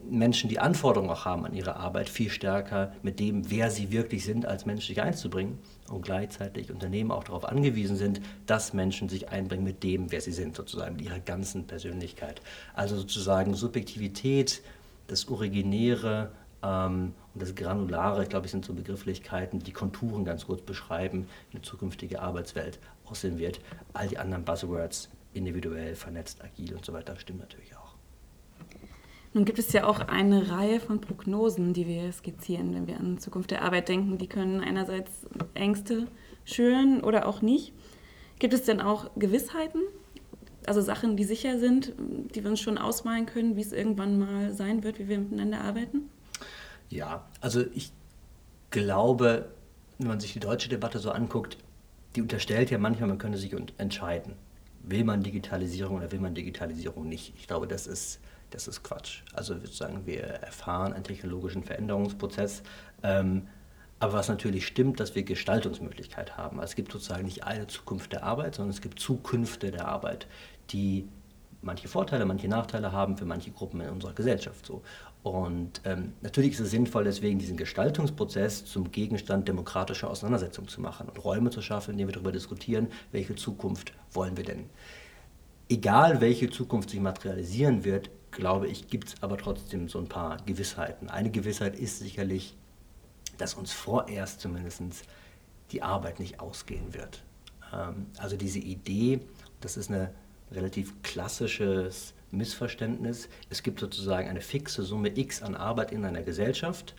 Menschen, 0.08 0.48
die 0.48 0.58
Anforderungen 0.58 1.10
auch 1.10 1.24
haben 1.24 1.44
an 1.44 1.54
ihre 1.54 1.76
Arbeit, 1.76 2.08
viel 2.08 2.30
stärker 2.30 2.92
mit 3.02 3.20
dem, 3.20 3.50
wer 3.50 3.70
sie 3.70 3.90
wirklich 3.90 4.24
sind, 4.24 4.46
als 4.46 4.66
Mensch 4.66 4.86
sich 4.86 5.02
einzubringen. 5.02 5.58
Und 5.88 6.02
gleichzeitig 6.02 6.70
Unternehmen 6.70 7.10
auch 7.10 7.24
darauf 7.24 7.44
angewiesen 7.44 7.96
sind, 7.96 8.20
dass 8.46 8.72
Menschen 8.72 9.08
sich 9.08 9.30
einbringen 9.30 9.64
mit 9.64 9.82
dem, 9.82 10.10
wer 10.12 10.20
sie 10.20 10.32
sind, 10.32 10.56
sozusagen 10.56 10.96
mit 10.96 11.04
ihrer 11.04 11.20
ganzen 11.20 11.66
Persönlichkeit. 11.66 12.40
Also 12.74 12.96
sozusagen 12.96 13.54
Subjektivität, 13.54 14.62
das 15.06 15.28
Originäre 15.28 16.30
ähm, 16.62 17.14
und 17.34 17.42
das 17.42 17.54
Granulare, 17.54 18.22
ich 18.22 18.28
glaube, 18.28 18.46
ich 18.46 18.52
sind 18.52 18.64
so 18.64 18.74
Begrifflichkeiten, 18.74 19.60
die 19.60 19.72
Konturen 19.72 20.24
ganz 20.24 20.46
kurz 20.46 20.62
beschreiben, 20.62 21.26
wie 21.50 21.56
eine 21.56 21.62
zukünftige 21.62 22.20
Arbeitswelt 22.20 22.78
aussehen 23.04 23.38
wird. 23.38 23.60
All 23.92 24.08
die 24.08 24.18
anderen 24.18 24.44
Buzzwords, 24.44 25.08
individuell, 25.32 25.94
vernetzt, 25.94 26.42
agil 26.42 26.74
und 26.74 26.84
so 26.84 26.92
weiter, 26.92 27.16
stimmen 27.18 27.40
natürlich 27.40 27.76
auch. 27.76 27.87
Nun 29.38 29.44
gibt 29.44 29.60
es 29.60 29.72
ja 29.72 29.86
auch 29.86 30.00
eine 30.00 30.50
Reihe 30.50 30.80
von 30.80 31.00
Prognosen, 31.00 31.72
die 31.72 31.86
wir 31.86 32.10
skizzieren, 32.10 32.74
wenn 32.74 32.88
wir 32.88 32.98
an 32.98 33.18
Zukunft 33.18 33.52
der 33.52 33.62
Arbeit 33.62 33.88
denken. 33.88 34.18
Die 34.18 34.26
können 34.26 34.60
einerseits 34.60 35.12
Ängste 35.54 36.08
schüren 36.44 37.04
oder 37.04 37.24
auch 37.28 37.40
nicht. 37.40 37.72
Gibt 38.40 38.52
es 38.52 38.64
denn 38.64 38.80
auch 38.80 39.12
Gewissheiten, 39.14 39.80
also 40.66 40.80
Sachen, 40.80 41.16
die 41.16 41.22
sicher 41.22 41.60
sind, 41.60 41.92
die 42.34 42.42
wir 42.42 42.50
uns 42.50 42.58
schon 42.58 42.78
ausmalen 42.78 43.26
können, 43.26 43.54
wie 43.54 43.60
es 43.60 43.70
irgendwann 43.70 44.18
mal 44.18 44.52
sein 44.54 44.82
wird, 44.82 44.98
wie 44.98 45.06
wir 45.06 45.20
miteinander 45.20 45.60
arbeiten? 45.60 46.10
Ja, 46.88 47.24
also 47.40 47.62
ich 47.74 47.92
glaube, 48.70 49.52
wenn 49.98 50.08
man 50.08 50.18
sich 50.18 50.32
die 50.32 50.40
deutsche 50.40 50.68
Debatte 50.68 50.98
so 50.98 51.12
anguckt, 51.12 51.58
die 52.16 52.22
unterstellt 52.22 52.72
ja 52.72 52.78
manchmal, 52.78 53.08
man 53.08 53.18
könne 53.18 53.36
sich 53.36 53.54
entscheiden. 53.76 54.32
Will 54.82 55.04
man 55.04 55.22
Digitalisierung 55.22 55.98
oder 55.98 56.10
will 56.10 56.18
man 56.18 56.34
Digitalisierung 56.34 57.08
nicht? 57.08 57.34
Ich 57.38 57.46
glaube, 57.46 57.68
das 57.68 57.86
ist 57.86 58.18
das 58.50 58.68
ist 58.68 58.82
Quatsch. 58.82 59.22
Also 59.32 59.54
sozusagen, 59.54 60.06
wir 60.06 60.22
erfahren 60.22 60.92
einen 60.92 61.04
technologischen 61.04 61.64
Veränderungsprozess. 61.64 62.62
Ähm, 63.02 63.48
aber 64.00 64.12
was 64.12 64.28
natürlich 64.28 64.66
stimmt, 64.66 65.00
dass 65.00 65.14
wir 65.14 65.24
Gestaltungsmöglichkeit 65.24 66.36
haben. 66.36 66.60
Also 66.60 66.70
es 66.70 66.76
gibt 66.76 66.92
sozusagen 66.92 67.24
nicht 67.24 67.44
eine 67.44 67.66
Zukunft 67.66 68.12
der 68.12 68.22
Arbeit, 68.22 68.54
sondern 68.54 68.70
es 68.70 68.80
gibt 68.80 69.00
Zukünfte 69.00 69.70
der 69.70 69.88
Arbeit, 69.88 70.28
die 70.70 71.08
manche 71.62 71.88
Vorteile, 71.88 72.24
manche 72.24 72.48
Nachteile 72.48 72.92
haben 72.92 73.16
für 73.16 73.24
manche 73.24 73.50
Gruppen 73.50 73.80
in 73.80 73.90
unserer 73.90 74.12
Gesellschaft. 74.12 74.64
So. 74.64 74.82
Und 75.24 75.80
ähm, 75.84 76.12
natürlich 76.20 76.52
ist 76.52 76.60
es 76.60 76.70
sinnvoll, 76.70 77.04
deswegen 77.04 77.40
diesen 77.40 77.56
Gestaltungsprozess 77.56 78.64
zum 78.64 78.92
Gegenstand 78.92 79.48
demokratischer 79.48 80.08
Auseinandersetzung 80.08 80.68
zu 80.68 80.80
machen 80.80 81.08
und 81.08 81.24
Räume 81.24 81.50
zu 81.50 81.60
schaffen, 81.60 81.92
in 81.92 81.98
denen 81.98 82.08
wir 82.08 82.14
darüber 82.14 82.32
diskutieren, 82.32 82.88
welche 83.10 83.34
Zukunft 83.34 83.92
wollen 84.12 84.36
wir 84.36 84.44
denn. 84.44 84.70
Egal, 85.68 86.20
welche 86.20 86.48
Zukunft 86.48 86.90
sich 86.90 87.00
materialisieren 87.00 87.84
wird, 87.84 88.10
glaube 88.30 88.68
ich, 88.68 88.88
gibt 88.88 89.08
es 89.08 89.22
aber 89.22 89.36
trotzdem 89.36 89.88
so 89.88 89.98
ein 89.98 90.08
paar 90.08 90.38
Gewissheiten. 90.46 91.08
Eine 91.08 91.30
Gewissheit 91.30 91.76
ist 91.78 91.98
sicherlich, 91.98 92.56
dass 93.38 93.54
uns 93.54 93.72
vorerst 93.72 94.40
zumindest 94.40 95.04
die 95.70 95.82
Arbeit 95.82 96.18
nicht 96.20 96.40
ausgehen 96.40 96.94
wird. 96.94 97.22
Ähm, 97.72 98.06
also 98.18 98.36
diese 98.36 98.58
Idee, 98.58 99.20
das 99.60 99.76
ist 99.76 99.90
ein 99.90 100.08
relativ 100.50 101.02
klassisches 101.02 102.14
Missverständnis. 102.30 103.28
Es 103.50 103.62
gibt 103.62 103.80
sozusagen 103.80 104.28
eine 104.28 104.40
fixe 104.40 104.82
Summe 104.82 105.16
X 105.16 105.42
an 105.42 105.54
Arbeit 105.54 105.92
in 105.92 106.04
einer 106.04 106.22
Gesellschaft 106.22 106.94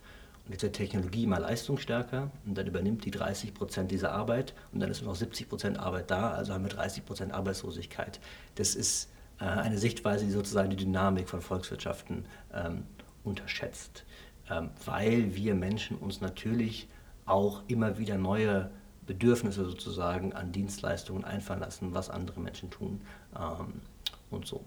und 0.45 0.53
jetzt 0.53 0.63
wird 0.63 0.75
Technologie 0.75 1.24
immer 1.24 1.39
leistungsstärker 1.39 2.31
und 2.45 2.57
dann 2.57 2.67
übernimmt 2.67 3.05
die 3.05 3.12
30 3.12 3.53
Prozent 3.53 3.91
dieser 3.91 4.12
Arbeit 4.12 4.53
und 4.71 4.79
dann 4.79 4.89
ist 4.89 5.01
nur 5.01 5.12
noch 5.12 5.19
70 5.19 5.50
Prozent 5.50 5.79
Arbeit 5.79 6.09
da, 6.09 6.31
also 6.31 6.53
haben 6.53 6.63
wir 6.63 6.69
30 6.69 7.05
Prozent 7.05 7.33
Arbeitslosigkeit. 7.33 8.19
Das 8.55 8.75
ist 8.75 9.09
eine 9.46 9.77
Sichtweise, 9.77 10.25
die 10.25 10.31
sozusagen 10.31 10.69
die 10.69 10.75
Dynamik 10.75 11.29
von 11.29 11.41
Volkswirtschaften 11.41 12.25
ähm, 12.53 12.84
unterschätzt, 13.24 14.05
ähm, 14.50 14.69
weil 14.86 15.36
wir 15.36 15.55
Menschen 15.55 15.98
uns 15.98 16.22
natürlich 16.22 16.89
auch 17.25 17.63
immer 17.67 17.98
wieder 17.98 18.17
neue 18.17 18.72
Bedürfnisse 19.05 19.65
sozusagen 19.65 20.34
an 20.34 20.51
Dienstleistungen 20.51 21.24
einfallen 21.24 21.62
lassen, 21.62 21.93
was 21.93 22.10
andere 22.10 22.39
Menschen 22.39 22.69
tun 22.69 23.01
ähm, 23.36 23.81
und 24.29 24.46
so. 24.46 24.63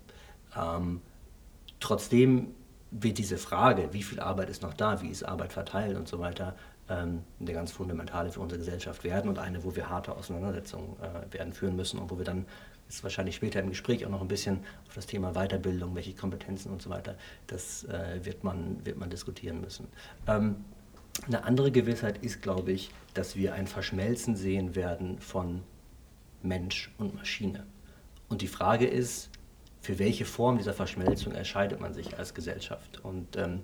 Ähm, 0.57 1.01
trotzdem 1.79 2.55
wird 2.91 3.19
diese 3.19 3.39
Frage, 3.39 3.89
wie 3.93 4.03
viel 4.03 4.21
Arbeit 4.21 4.51
ist 4.51 4.63
noch 4.63 4.75
da, 4.75 5.01
wie 5.01 5.09
ist 5.09 5.23
Arbeit 5.23 5.53
verteilt 5.53 5.97
und 5.97 6.09
so 6.09 6.19
weiter, 6.19 6.55
ähm, 6.89 7.23
eine 7.41 7.53
ganz 7.53 7.73
fundamentale 7.73 8.31
für 8.31 8.41
unsere 8.41 8.59
Gesellschaft 8.59 9.05
werden 9.05 9.29
und 9.29 9.39
eine, 9.39 9.65
wo 9.65 9.75
wir 9.77 9.89
harte 9.89 10.15
Auseinandersetzungen 10.15 10.97
äh, 11.01 11.33
werden 11.33 11.53
führen 11.53 11.77
müssen 11.77 11.99
und 11.99 12.11
wo 12.11 12.19
wir 12.19 12.25
dann 12.25 12.45
jetzt 12.93 13.03
wahrscheinlich 13.03 13.37
später 13.37 13.61
im 13.61 13.71
Gespräch 13.71 14.05
auch 14.05 14.11
noch 14.11 14.21
ein 14.21 14.29
bisschen 14.29 14.61
auf 14.87 14.95
das 14.95 15.07
Thema 15.07 15.33
Weiterbildung, 15.33 15.95
welche 15.95 16.13
Kompetenzen 16.13 16.71
und 16.71 16.83
so 16.83 16.91
weiter, 16.91 17.17
das 17.47 17.85
äh, 17.85 18.21
wird, 18.23 18.45
man, 18.45 18.85
wird 18.85 18.99
man 18.99 19.09
diskutieren 19.09 19.63
müssen. 19.63 19.89
Ähm, 20.29 20.57
eine 21.27 21.45
andere 21.45 21.73
Gewissheit 21.73 22.23
ist, 22.23 22.43
glaube 22.43 22.73
ich, 22.73 22.91
dass 23.15 23.35
wir 23.35 23.55
ein 23.55 23.67
Verschmelzen 23.67 24.37
sehen 24.37 24.75
werden 24.75 25.19
von 25.21 25.63
Mensch 26.43 26.93
und 26.99 27.15
Maschine. 27.15 27.67
Und 28.29 28.43
die 28.43 28.47
Frage 28.47 28.87
ist, 28.87 29.31
für 29.81 29.99
welche 29.99 30.27
Form 30.27 30.59
dieser 30.59 30.75
Verschmelzung 30.75 31.33
entscheidet 31.33 31.81
man 31.81 31.95
sich 31.95 32.19
als 32.19 32.35
Gesellschaft? 32.35 33.01
Und 33.03 33.37
ähm, 33.37 33.61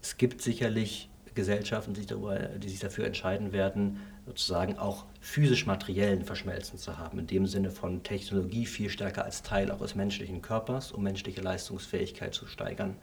es 0.00 0.16
gibt 0.16 0.40
sicherlich 0.40 1.10
Gesellschaften, 1.34 1.94
die 1.94 2.00
sich, 2.00 2.08
darüber, 2.08 2.38
die 2.38 2.68
sich 2.68 2.80
dafür 2.80 3.06
entscheiden 3.06 3.52
werden, 3.52 4.00
sozusagen 4.28 4.78
auch 4.78 5.06
physisch-materiellen 5.22 6.22
Verschmelzen 6.22 6.78
zu 6.78 6.98
haben, 6.98 7.18
in 7.18 7.26
dem 7.26 7.46
Sinne 7.46 7.70
von 7.70 8.02
Technologie 8.02 8.66
viel 8.66 8.90
stärker 8.90 9.24
als 9.24 9.42
Teil 9.42 9.70
auch 9.70 9.78
des 9.78 9.94
menschlichen 9.94 10.42
Körpers, 10.42 10.92
um 10.92 11.02
menschliche 11.02 11.40
Leistungsfähigkeit 11.40 12.34
zu 12.34 12.46
steigern. 12.46 12.94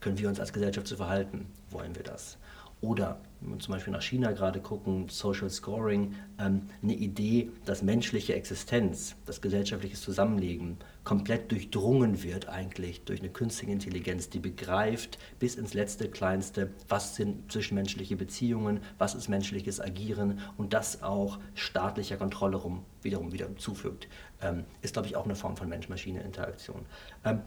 Können 0.00 0.18
wir 0.18 0.28
uns 0.28 0.40
als 0.40 0.52
Gesellschaft 0.52 0.88
so 0.88 0.96
verhalten? 0.96 1.46
Wollen 1.70 1.94
wir 1.94 2.02
das? 2.02 2.36
Oder, 2.82 3.20
zum 3.58 3.72
Beispiel 3.72 3.92
nach 3.92 4.02
China 4.02 4.32
gerade 4.32 4.60
gucken, 4.60 5.08
Social 5.08 5.48
Scoring, 5.48 6.14
ähm, 6.38 6.62
eine 6.82 6.94
Idee, 6.94 7.50
dass 7.64 7.82
menschliche 7.82 8.34
Existenz, 8.34 9.16
das 9.24 9.40
gesellschaftliche 9.40 9.96
Zusammenleben 9.96 10.76
komplett 11.02 11.50
durchdrungen 11.50 12.22
wird 12.22 12.48
eigentlich 12.48 13.04
durch 13.04 13.20
eine 13.20 13.30
künstliche 13.30 13.72
Intelligenz, 13.72 14.28
die 14.28 14.40
begreift 14.40 15.18
bis 15.38 15.54
ins 15.54 15.72
letzte 15.72 16.10
Kleinste, 16.10 16.70
was 16.88 17.16
sind 17.16 17.50
zwischenmenschliche 17.50 18.16
Beziehungen, 18.16 18.80
was 18.98 19.14
ist 19.14 19.28
menschliches 19.28 19.80
Agieren 19.80 20.40
und 20.58 20.74
das 20.74 21.02
auch 21.02 21.38
staatlicher 21.54 22.18
Kontrolle 22.18 22.58
rum, 22.58 22.84
wiederum 23.02 23.32
wieder 23.32 23.56
zufügt, 23.56 24.06
ähm, 24.42 24.64
ist, 24.82 24.92
glaube 24.92 25.08
ich, 25.08 25.16
auch 25.16 25.24
eine 25.24 25.36
Form 25.36 25.56
von 25.56 25.68
Mensch-Maschine-Interaktion. 25.68 26.84
Ähm, 27.24 27.40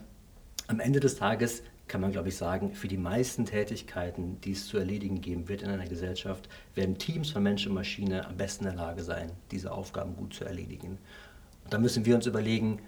am 0.68 0.80
Ende 0.80 1.00
des 1.00 1.18
Tages 1.18 1.64
kann 1.90 2.02
man, 2.02 2.12
glaube 2.12 2.30
ich, 2.30 2.38
sagen, 2.38 2.74
für 2.74 2.88
die 2.88 2.98
meisten 2.98 3.46
Tätigkeiten, 3.46 4.40
die 4.42 4.52
es 4.52 4.68
zu 4.68 4.78
erledigen 4.78 5.22
geben 5.22 5.50
wird 5.50 5.64
in 5.64 5.70
einer 5.70 5.88
Gesellschaft, 5.88 6.48
werden 6.76 6.98
Teams 6.98 7.32
von 7.32 7.44
Mensch 7.44 7.66
und 7.68 7.74
Maschine 7.74 8.26
am 8.28 8.38
besten 8.38 8.66
in 8.66 8.76
der 8.76 8.86
Lage 8.86 9.04
sein, 9.04 9.32
diese 9.52 9.72
Aufgaben 9.72 10.16
gut 10.16 10.34
zu 10.34 10.46
erledigen. 10.46 11.00
Und 11.64 11.74
da 11.74 11.80
müssen 11.80 12.06
wir 12.06 12.16
uns 12.16 12.28
überlegen, 12.28 12.80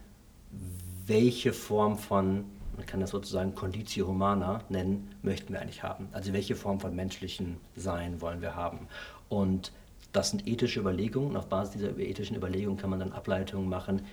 welche 1.08 1.52
Form 1.52 1.98
von, 1.98 2.46
man 2.78 2.86
kann 2.86 3.00
das 3.00 3.10
sozusagen 3.10 3.56
Conditio 3.56 4.08
Humana 4.08 4.64
nennen, 4.70 5.10
möchten 5.24 5.52
wir 5.52 5.62
eigentlich 5.62 5.84
haben. 5.84 6.08
Also 6.12 6.32
welche 6.32 6.56
Form 6.56 6.80
von 6.80 6.96
menschlichen 6.96 7.58
Sein 7.76 8.22
wollen 8.22 8.42
wir 8.42 8.56
haben. 8.56 8.88
Und 9.30 9.74
das 10.12 10.30
sind 10.30 10.48
ethische 10.48 10.80
Überlegungen. 10.80 11.36
Auf 11.38 11.48
Basis 11.48 11.74
dieser 11.74 11.98
ethischen 11.98 12.36
Überlegungen 12.36 12.78
kann 12.78 12.92
man 12.92 13.00
dann 13.00 13.14
Ableitungen 13.14 13.68
machen, 13.68 14.06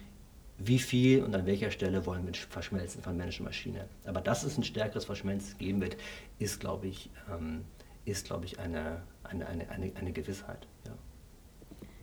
wie 0.59 0.79
viel 0.79 1.23
und 1.23 1.35
an 1.35 1.47
welcher 1.47 1.71
Stelle 1.71 2.05
wollen 2.05 2.27
wir 2.27 2.35
verschmelzen 2.35 3.03
von 3.03 3.17
Mensch 3.17 3.39
und 3.39 3.47
Maschine. 3.47 3.87
Aber 4.05 4.21
dass 4.21 4.43
es 4.43 4.59
ein 4.59 4.65
stärkeres 4.65 5.05
Verschmelzen 5.05 5.57
geben 5.59 5.81
wird, 5.81 5.97
ist, 6.39 6.61
glaube 6.61 6.89
ich, 6.89 7.11
ähm, 7.33 7.65
ist, 8.05 8.27
glaube 8.27 8.45
ich 8.45 8.59
eine, 8.59 9.03
eine, 9.23 9.47
eine, 9.47 9.71
eine, 9.71 9.93
eine 9.95 10.13
Gewissheit. 10.13 10.67
Ja. 10.87 10.93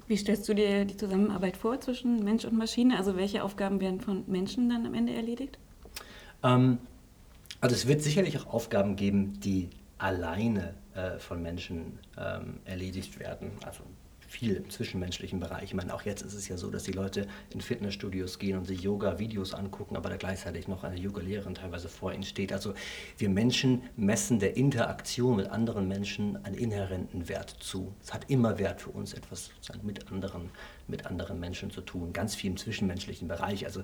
Wie 0.07 0.17
stellst 0.17 0.47
du 0.47 0.53
dir 0.53 0.85
die 0.85 0.95
Zusammenarbeit 0.95 1.57
vor 1.57 1.81
zwischen 1.81 2.23
Mensch 2.23 2.45
und 2.45 2.57
Maschine? 2.57 2.97
Also 2.97 3.17
welche 3.17 3.43
Aufgaben 3.43 3.81
werden 3.81 3.99
von 3.99 4.23
Menschen 4.27 4.69
dann 4.69 4.85
am 4.85 4.93
Ende 4.93 5.13
erledigt? 5.13 5.57
Ähm, 6.43 6.77
also 7.59 7.75
es 7.75 7.87
wird 7.87 8.01
sicherlich 8.01 8.39
auch 8.39 8.53
Aufgaben 8.53 8.95
geben, 8.95 9.39
die 9.39 9.69
alleine 9.97 10.75
äh, 10.93 11.17
von 11.17 11.41
Menschen 11.41 11.99
ähm, 12.17 12.59
erledigt 12.65 13.19
werden. 13.19 13.51
Also 13.65 13.81
viel 14.35 14.55
im 14.55 14.69
zwischenmenschlichen 14.69 15.39
Bereich. 15.39 15.63
Ich 15.63 15.73
meine, 15.73 15.93
auch 15.93 16.01
jetzt 16.01 16.21
ist 16.21 16.33
es 16.33 16.47
ja 16.47 16.57
so, 16.57 16.69
dass 16.69 16.83
die 16.83 16.91
Leute 16.91 17.27
in 17.51 17.61
Fitnessstudios 17.61 18.37
gehen 18.37 18.57
und 18.57 18.65
sich 18.65 18.81
Yoga-Videos 18.81 19.53
angucken, 19.53 19.95
aber 19.95 20.09
da 20.09 20.17
gleichzeitig 20.17 20.67
noch 20.67 20.83
eine 20.83 20.97
Yoga-Lehrerin 20.97 21.55
teilweise 21.55 21.87
vor 21.87 22.13
ihnen 22.13 22.23
steht. 22.23 22.51
Also 22.51 22.73
wir 23.17 23.29
Menschen 23.29 23.83
messen 23.95 24.39
der 24.39 24.57
Interaktion 24.57 25.37
mit 25.37 25.47
anderen 25.49 25.87
Menschen 25.87 26.43
einen 26.43 26.55
inhärenten 26.55 27.29
Wert 27.29 27.55
zu. 27.59 27.93
Es 28.03 28.13
hat 28.13 28.29
immer 28.29 28.59
Wert 28.59 28.81
für 28.81 28.89
uns, 28.89 29.13
etwas 29.13 29.51
mit 29.83 30.11
anderen, 30.11 30.49
mit 30.87 31.05
anderen 31.05 31.39
Menschen 31.39 31.71
zu 31.71 31.81
tun. 31.81 32.11
Ganz 32.11 32.35
viel 32.35 32.51
im 32.51 32.57
zwischenmenschlichen 32.57 33.27
Bereich. 33.27 33.65
Also 33.65 33.83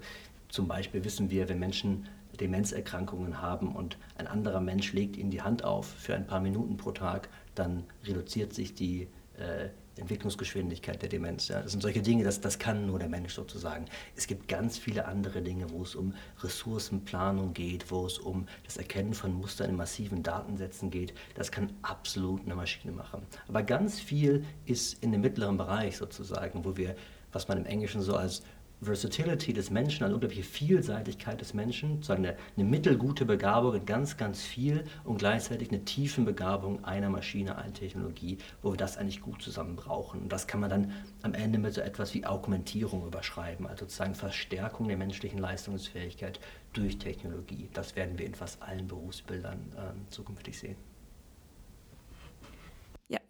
zum 0.50 0.68
Beispiel 0.68 1.06
wissen 1.06 1.30
wir, 1.30 1.48
wenn 1.48 1.60
Menschen 1.60 2.08
Demenzerkrankungen 2.40 3.42
haben 3.42 3.76
und 3.76 3.98
ein 4.18 4.28
anderer 4.28 4.62
Mensch 4.62 4.94
legt 4.94 5.16
ihnen 5.16 5.32
die 5.32 5.42
Hand 5.42 5.64
auf 5.64 5.88
für 5.88 6.16
ein 6.16 6.28
paar 6.28 6.42
Minuten 6.42 6.78
pro 6.78 6.92
Tag, 6.92 7.30
dann 7.56 7.84
reduziert 8.04 8.54
sich 8.54 8.74
die 8.74 9.08
äh, 9.38 9.70
Entwicklungsgeschwindigkeit 9.98 11.02
der 11.02 11.10
Demenz. 11.10 11.48
Ja. 11.48 11.62
Das 11.62 11.72
sind 11.72 11.82
solche 11.82 12.02
Dinge, 12.02 12.24
das, 12.24 12.42
das 12.42 12.60
kann 12.60 12.86
nur 12.86 13.00
der 13.00 13.10
Mensch 13.10 13.34
sozusagen. 13.34 13.86
Es 14.16 14.28
gibt 14.28 14.48
ganz 14.48 14.78
viele 14.78 15.06
andere 15.06 15.42
Dinge, 15.42 15.70
wo 15.70 15.84
es 15.84 15.96
um 15.96 16.14
Ressourcenplanung 16.42 17.54
geht, 17.54 17.92
wo 17.92 18.06
es 18.06 18.18
um 18.18 18.48
das 18.66 18.78
Erkennen 18.78 19.14
von 19.14 19.34
Mustern 19.34 19.70
in 19.70 19.76
massiven 19.76 20.24
Datensätzen 20.24 20.90
geht. 20.90 21.14
Das 21.36 21.52
kann 21.52 21.74
absolut 21.82 22.46
eine 22.46 22.56
Maschine 22.56 22.94
machen. 22.94 23.22
Aber 23.48 23.64
ganz 23.64 24.00
viel 24.00 24.46
ist 24.66 25.04
in 25.04 25.12
dem 25.12 25.22
mittleren 25.22 25.58
Bereich 25.58 25.98
sozusagen, 25.98 26.64
wo 26.64 26.78
wir, 26.78 26.96
was 27.32 27.48
man 27.48 27.58
im 27.58 27.66
Englischen 27.66 28.02
so 28.02 28.16
als 28.16 28.44
Versatility 28.82 29.54
des 29.54 29.70
Menschen, 29.70 30.04
also 30.04 30.16
unglaubliche 30.16 30.44
Vielseitigkeit 30.44 31.40
des 31.40 31.54
Menschen, 31.54 31.96
sozusagen 31.98 32.26
eine, 32.26 32.38
eine, 32.58 32.66
mittelgute 32.66 33.26
Begabung 33.26 33.76
in 33.76 33.86
ganz, 33.86 34.18
ganz 34.18 34.42
viel 34.42 34.86
und 35.04 35.20
gleichzeitig 35.20 35.70
eine 35.70 35.86
tiefen 35.86 36.26
Begabung 36.26 36.84
einer 36.84 37.10
Maschine, 37.10 37.58
einer 37.58 37.74
Technologie, 37.74 38.40
wo 38.64 38.72
wir 38.72 38.78
das 38.78 38.98
eigentlich 38.98 39.22
gut 39.22 39.42
zusammen 39.42 39.76
brauchen. 39.76 40.22
Und 40.24 40.32
das 40.32 40.48
kann 40.48 40.62
man 40.62 40.70
dann 40.72 40.92
am 41.22 41.36
Ende 41.36 41.60
mit 41.60 41.76
so 41.76 41.82
etwas 41.82 42.14
wie 42.16 42.26
Augmentierung 42.26 43.06
überschreiben, 43.06 43.68
also 43.68 43.86
sozusagen 43.86 44.16
Verstärkung 44.16 44.88
der 44.88 44.98
menschlichen 44.98 45.38
Leistungsfähigkeit 45.38 46.40
durch 46.74 46.98
Technologie. 46.98 47.70
Das 47.74 47.96
werden 47.96 48.18
wir 48.18 48.26
in 48.26 48.34
fast 48.34 48.62
allen 48.64 48.88
Berufsbildern 48.88 49.60
äh, 49.76 50.12
zukünftig 50.12 50.58
sehen. 50.58 50.91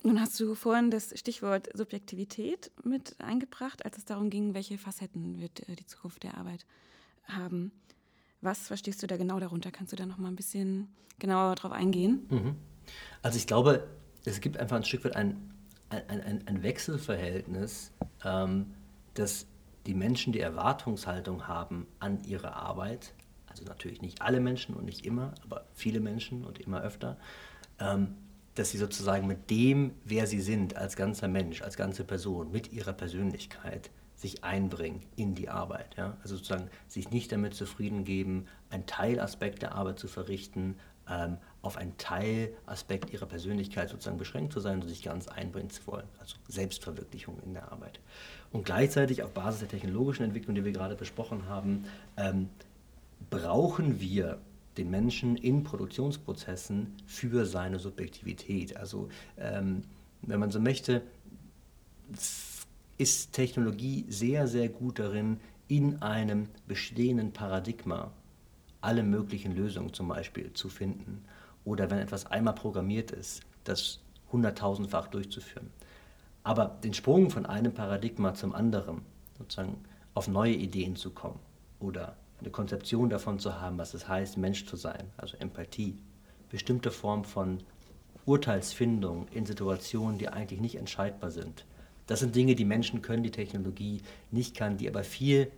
Nun 0.03 0.19
hast 0.19 0.39
du 0.39 0.55
vorhin 0.55 0.89
das 0.89 1.17
Stichwort 1.17 1.69
Subjektivität 1.75 2.71
mit 2.83 3.15
eingebracht, 3.19 3.85
als 3.85 3.97
es 3.97 4.05
darum 4.05 4.29
ging, 4.31 4.55
welche 4.55 4.77
Facetten 4.77 5.39
wird 5.39 5.67
äh, 5.69 5.75
die 5.75 5.85
Zukunft 5.85 6.23
der 6.23 6.37
Arbeit 6.37 6.65
haben. 7.25 7.71
Was 8.41 8.67
verstehst 8.67 9.03
du 9.03 9.07
da 9.07 9.17
genau 9.17 9.39
darunter? 9.39 9.69
Kannst 9.71 9.93
du 9.93 9.95
da 9.95 10.07
noch 10.07 10.17
mal 10.17 10.29
ein 10.29 10.35
bisschen 10.35 10.87
genauer 11.19 11.53
drauf 11.55 11.71
eingehen? 11.71 12.25
Mhm. 12.29 12.55
Also 13.21 13.37
ich 13.37 13.45
glaube, 13.45 13.87
es 14.25 14.41
gibt 14.41 14.57
einfach 14.57 14.75
ein 14.75 14.83
Stück 14.83 15.05
weit 15.05 15.15
ein, 15.15 15.53
ein, 15.89 16.21
ein, 16.21 16.47
ein 16.47 16.63
Wechselverhältnis, 16.63 17.91
ähm, 18.25 18.73
dass 19.13 19.45
die 19.85 19.93
Menschen 19.93 20.33
die 20.33 20.39
Erwartungshaltung 20.39 21.47
haben 21.47 21.85
an 21.99 22.23
ihre 22.23 22.55
Arbeit, 22.55 23.13
also 23.47 23.63
natürlich 23.65 24.01
nicht 24.01 24.21
alle 24.21 24.39
Menschen 24.39 24.75
und 24.75 24.85
nicht 24.85 25.05
immer, 25.05 25.33
aber 25.43 25.65
viele 25.73 25.99
Menschen 25.99 26.43
und 26.43 26.59
immer 26.59 26.81
öfter, 26.81 27.17
ähm, 27.79 28.15
dass 28.55 28.71
sie 28.71 28.77
sozusagen 28.77 29.27
mit 29.27 29.49
dem, 29.49 29.93
wer 30.03 30.27
sie 30.27 30.41
sind, 30.41 30.75
als 30.75 30.95
ganzer 30.95 31.27
Mensch, 31.27 31.61
als 31.61 31.77
ganze 31.77 32.03
Person, 32.03 32.51
mit 32.51 32.73
ihrer 32.73 32.93
Persönlichkeit 32.93 33.89
sich 34.15 34.43
einbringen 34.43 35.01
in 35.15 35.35
die 35.35 35.49
Arbeit. 35.49 35.95
Ja? 35.97 36.17
Also 36.21 36.35
sozusagen 36.35 36.69
sich 36.87 37.09
nicht 37.09 37.31
damit 37.31 37.55
zufrieden 37.55 38.03
geben, 38.03 38.45
einen 38.69 38.85
Teilaspekt 38.85 39.61
der 39.61 39.73
Arbeit 39.73 39.99
zu 39.99 40.07
verrichten, 40.07 40.75
ähm, 41.09 41.37
auf 41.61 41.77
einen 41.77 41.97
Teilaspekt 41.97 43.11
ihrer 43.11 43.25
Persönlichkeit 43.25 43.89
sozusagen 43.89 44.17
beschränkt 44.17 44.53
zu 44.53 44.59
sein 44.59 44.81
und 44.81 44.87
sich 44.87 45.03
ganz 45.03 45.27
einbringen 45.27 45.69
zu 45.69 45.85
wollen. 45.87 46.07
Also 46.19 46.35
Selbstverwirklichung 46.47 47.39
in 47.43 47.53
der 47.53 47.71
Arbeit. 47.71 47.99
Und 48.51 48.65
gleichzeitig 48.65 49.23
auf 49.23 49.31
Basis 49.31 49.61
der 49.61 49.69
technologischen 49.69 50.23
Entwicklung, 50.23 50.55
die 50.55 50.65
wir 50.65 50.71
gerade 50.71 50.95
besprochen 50.95 51.47
haben, 51.47 51.85
ähm, 52.17 52.49
brauchen 53.29 53.99
wir 53.99 54.39
den 54.77 54.89
Menschen 54.89 55.35
in 55.35 55.63
Produktionsprozessen 55.63 56.93
für 57.05 57.45
seine 57.45 57.79
Subjektivität. 57.79 58.77
Also 58.77 59.09
ähm, 59.37 59.83
wenn 60.21 60.39
man 60.39 60.51
so 60.51 60.59
möchte, 60.59 61.01
ist 62.97 63.33
Technologie 63.33 64.05
sehr, 64.09 64.47
sehr 64.47 64.69
gut 64.69 64.99
darin, 64.99 65.39
in 65.67 66.01
einem 66.01 66.49
bestehenden 66.67 67.31
Paradigma 67.31 68.11
alle 68.81 69.03
möglichen 69.03 69.55
Lösungen 69.55 69.93
zum 69.93 70.07
Beispiel 70.07 70.51
zu 70.53 70.69
finden. 70.69 71.23
Oder 71.63 71.89
wenn 71.89 71.99
etwas 71.99 72.25
einmal 72.25 72.55
programmiert 72.55 73.11
ist, 73.11 73.43
das 73.63 73.99
hunderttausendfach 74.31 75.07
durchzuführen. 75.07 75.69
Aber 76.43 76.65
den 76.83 76.93
Sprung 76.93 77.29
von 77.29 77.45
einem 77.45 77.73
Paradigma 77.73 78.33
zum 78.33 78.53
anderen, 78.53 79.01
sozusagen 79.37 79.77
auf 80.13 80.27
neue 80.27 80.53
Ideen 80.53 80.95
zu 80.95 81.11
kommen 81.11 81.39
oder 81.79 82.17
eine 82.41 82.51
Konzeption 82.51 83.09
davon 83.09 83.39
zu 83.39 83.61
haben, 83.61 83.77
was 83.77 83.93
es 83.93 84.07
heißt, 84.07 84.37
Mensch 84.37 84.65
zu 84.65 84.75
sein, 84.75 85.11
also 85.17 85.37
Empathie, 85.37 85.97
bestimmte 86.49 86.91
Form 86.91 87.23
von 87.23 87.59
Urteilsfindung 88.25 89.27
in 89.29 89.45
Situationen, 89.45 90.17
die 90.17 90.29
eigentlich 90.29 90.59
nicht 90.59 90.75
entscheidbar 90.75 91.31
sind. 91.31 91.65
Das 92.07 92.19
sind 92.19 92.35
Dinge, 92.35 92.55
die 92.55 92.65
Menschen 92.65 93.01
können, 93.01 93.23
die 93.23 93.31
Technologie 93.31 94.01
nicht 94.31 94.55
kann, 94.55 94.77
die 94.77 94.89
aber 94.89 95.03
viel 95.03 95.51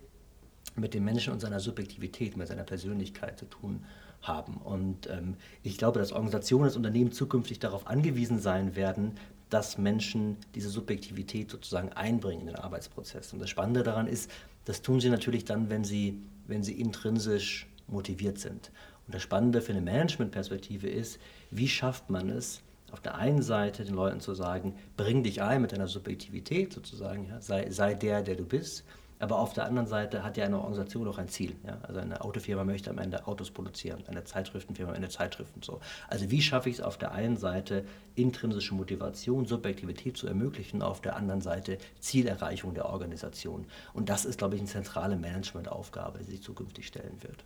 mit 0.76 0.94
dem 0.94 1.04
Menschen 1.04 1.32
und 1.32 1.40
seiner 1.40 1.60
Subjektivität, 1.60 2.36
mit 2.36 2.48
seiner 2.48 2.64
Persönlichkeit 2.64 3.38
zu 3.38 3.46
tun 3.46 3.84
haben. 4.22 4.54
Und 4.56 5.08
ähm, 5.10 5.36
ich 5.62 5.78
glaube, 5.78 5.98
dass 5.98 6.12
Organisationen, 6.12 6.64
dass 6.64 6.76
Unternehmen 6.76 7.12
zukünftig 7.12 7.58
darauf 7.58 7.86
angewiesen 7.86 8.38
sein 8.38 8.76
werden, 8.76 9.12
dass 9.54 9.78
Menschen 9.78 10.36
diese 10.56 10.68
Subjektivität 10.68 11.48
sozusagen 11.48 11.90
einbringen 11.92 12.40
in 12.40 12.46
den 12.48 12.56
Arbeitsprozess. 12.56 13.32
Und 13.32 13.38
das 13.38 13.50
Spannende 13.50 13.84
daran 13.84 14.08
ist, 14.08 14.28
das 14.64 14.82
tun 14.82 15.00
sie 15.00 15.10
natürlich 15.10 15.44
dann, 15.44 15.70
wenn 15.70 15.84
sie, 15.84 16.20
wenn 16.48 16.64
sie 16.64 16.72
intrinsisch 16.72 17.68
motiviert 17.86 18.40
sind. 18.40 18.72
Und 19.06 19.14
das 19.14 19.22
Spannende 19.22 19.62
für 19.62 19.70
eine 19.70 19.80
Managementperspektive 19.80 20.88
ist, 20.88 21.20
wie 21.52 21.68
schafft 21.68 22.10
man 22.10 22.30
es, 22.30 22.62
auf 22.90 22.98
der 23.00 23.14
einen 23.14 23.42
Seite 23.42 23.84
den 23.84 23.94
Leuten 23.94 24.18
zu 24.18 24.34
sagen, 24.34 24.74
bring 24.96 25.22
dich 25.22 25.40
ein 25.40 25.62
mit 25.62 25.70
deiner 25.70 25.86
Subjektivität 25.86 26.72
sozusagen, 26.72 27.28
ja, 27.28 27.40
sei, 27.40 27.70
sei 27.70 27.94
der, 27.94 28.22
der 28.22 28.34
du 28.34 28.44
bist. 28.44 28.82
Aber 29.18 29.38
auf 29.38 29.52
der 29.52 29.66
anderen 29.66 29.86
Seite 29.86 30.22
hat 30.24 30.36
ja 30.36 30.44
eine 30.44 30.58
Organisation 30.58 31.08
auch 31.08 31.18
ein 31.18 31.28
Ziel. 31.28 31.54
Ja? 31.64 31.78
Also 31.82 32.00
eine 32.00 32.20
Autofirma 32.20 32.64
möchte 32.64 32.90
am 32.90 32.98
Ende 32.98 33.26
Autos 33.26 33.50
produzieren, 33.50 34.02
eine 34.06 34.24
Zeitschriftenfirma 34.24 34.90
am 34.90 34.96
Ende 34.96 35.08
Zeitschriften. 35.08 35.62
So. 35.62 35.80
Also 36.08 36.30
wie 36.30 36.42
schaffe 36.42 36.68
ich 36.68 36.76
es 36.76 36.80
auf 36.80 36.98
der 36.98 37.12
einen 37.12 37.36
Seite, 37.36 37.84
intrinsische 38.14 38.74
Motivation, 38.74 39.46
Subjektivität 39.46 40.16
zu 40.16 40.26
ermöglichen, 40.26 40.82
auf 40.82 41.00
der 41.00 41.16
anderen 41.16 41.40
Seite 41.40 41.78
Zielerreichung 42.00 42.74
der 42.74 42.86
Organisation. 42.86 43.66
Und 43.92 44.08
das 44.08 44.24
ist, 44.24 44.38
glaube 44.38 44.56
ich, 44.56 44.60
eine 44.60 44.70
zentrale 44.70 45.16
Managementaufgabe, 45.16 46.18
die 46.18 46.32
sich 46.32 46.42
zukünftig 46.42 46.86
stellen 46.86 47.22
wird. 47.22 47.44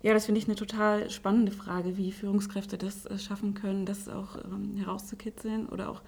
Ja, 0.00 0.14
das 0.14 0.26
finde 0.26 0.40
ich 0.40 0.46
eine 0.46 0.54
total 0.54 1.10
spannende 1.10 1.50
Frage, 1.50 1.96
wie 1.96 2.12
Führungskräfte 2.12 2.78
das 2.78 3.04
äh, 3.06 3.18
schaffen 3.18 3.54
können, 3.54 3.84
das 3.84 4.08
auch 4.08 4.36
ähm, 4.44 4.76
herauszukitzeln 4.76 5.68
oder 5.68 5.90
auch 5.90 6.02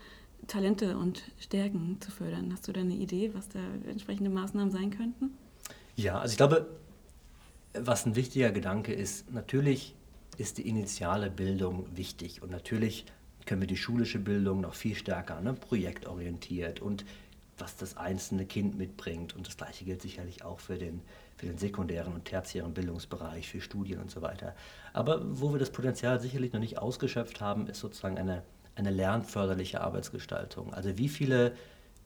Talente 0.51 0.99
und 0.99 1.23
Stärken 1.39 1.99
zu 2.01 2.11
fördern. 2.11 2.53
Hast 2.53 2.67
du 2.67 2.73
da 2.73 2.81
eine 2.81 2.95
Idee, 2.95 3.31
was 3.35 3.49
da 3.49 3.61
entsprechende 3.89 4.31
Maßnahmen 4.31 4.73
sein 4.73 4.91
könnten? 4.91 5.31
Ja, 5.95 6.19
also 6.19 6.33
ich 6.33 6.37
glaube, 6.37 6.67
was 7.73 8.05
ein 8.05 8.17
wichtiger 8.17 8.51
Gedanke 8.51 8.93
ist, 8.93 9.31
natürlich 9.33 9.95
ist 10.39 10.59
die 10.59 10.69
initiale 10.69 11.31
Bildung 11.31 11.87
wichtig 11.95 12.43
und 12.43 12.51
natürlich 12.51 13.05
können 13.47 13.61
wir 13.61 13.69
die 13.69 13.77
schulische 13.77 14.19
Bildung 14.19 14.61
noch 14.61 14.75
viel 14.75 14.97
stärker 14.97 15.41
ne, 15.41 15.55
projektorientiert 15.55 16.81
und 16.81 17.05
was 17.59 17.77
das 17.77 17.97
einzelne 17.97 18.47
Kind 18.47 18.77
mitbringt. 18.77 19.37
Und 19.37 19.47
das 19.47 19.57
gleiche 19.57 19.85
gilt 19.85 20.03
sicherlich 20.03 20.45
auch 20.45 20.59
für 20.59 20.79
den, 20.79 21.01
für 21.37 21.47
den 21.47 21.59
sekundären 21.59 22.13
und 22.13 22.25
tertiären 22.25 22.75
Bildungsbereich, 22.75 23.49
für 23.49 23.61
Studien 23.61 24.01
und 24.01 24.11
so 24.11 24.23
weiter. 24.23 24.57
Aber 24.93 25.21
wo 25.23 25.53
wir 25.53 25.59
das 25.59 25.71
Potenzial 25.71 26.21
sicherlich 26.21 26.53
noch 26.53 26.61
nicht 26.61 26.79
ausgeschöpft 26.79 27.41
haben, 27.41 27.67
ist 27.69 27.81
sozusagen 27.81 28.19
eine, 28.19 28.43
eine 28.75 28.91
lernförderliche 28.91 29.81
Arbeitsgestaltung. 29.81 30.73
Also 30.73 30.97
wie 30.99 31.09
viele 31.09 31.53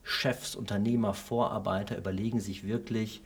Chefs, 0.03 0.55
Unternehmer, 0.55 1.13
Vorarbeiter 1.13 1.97
überlegen 1.97 2.39
sich 2.39 2.65
wirklich, 2.65 3.23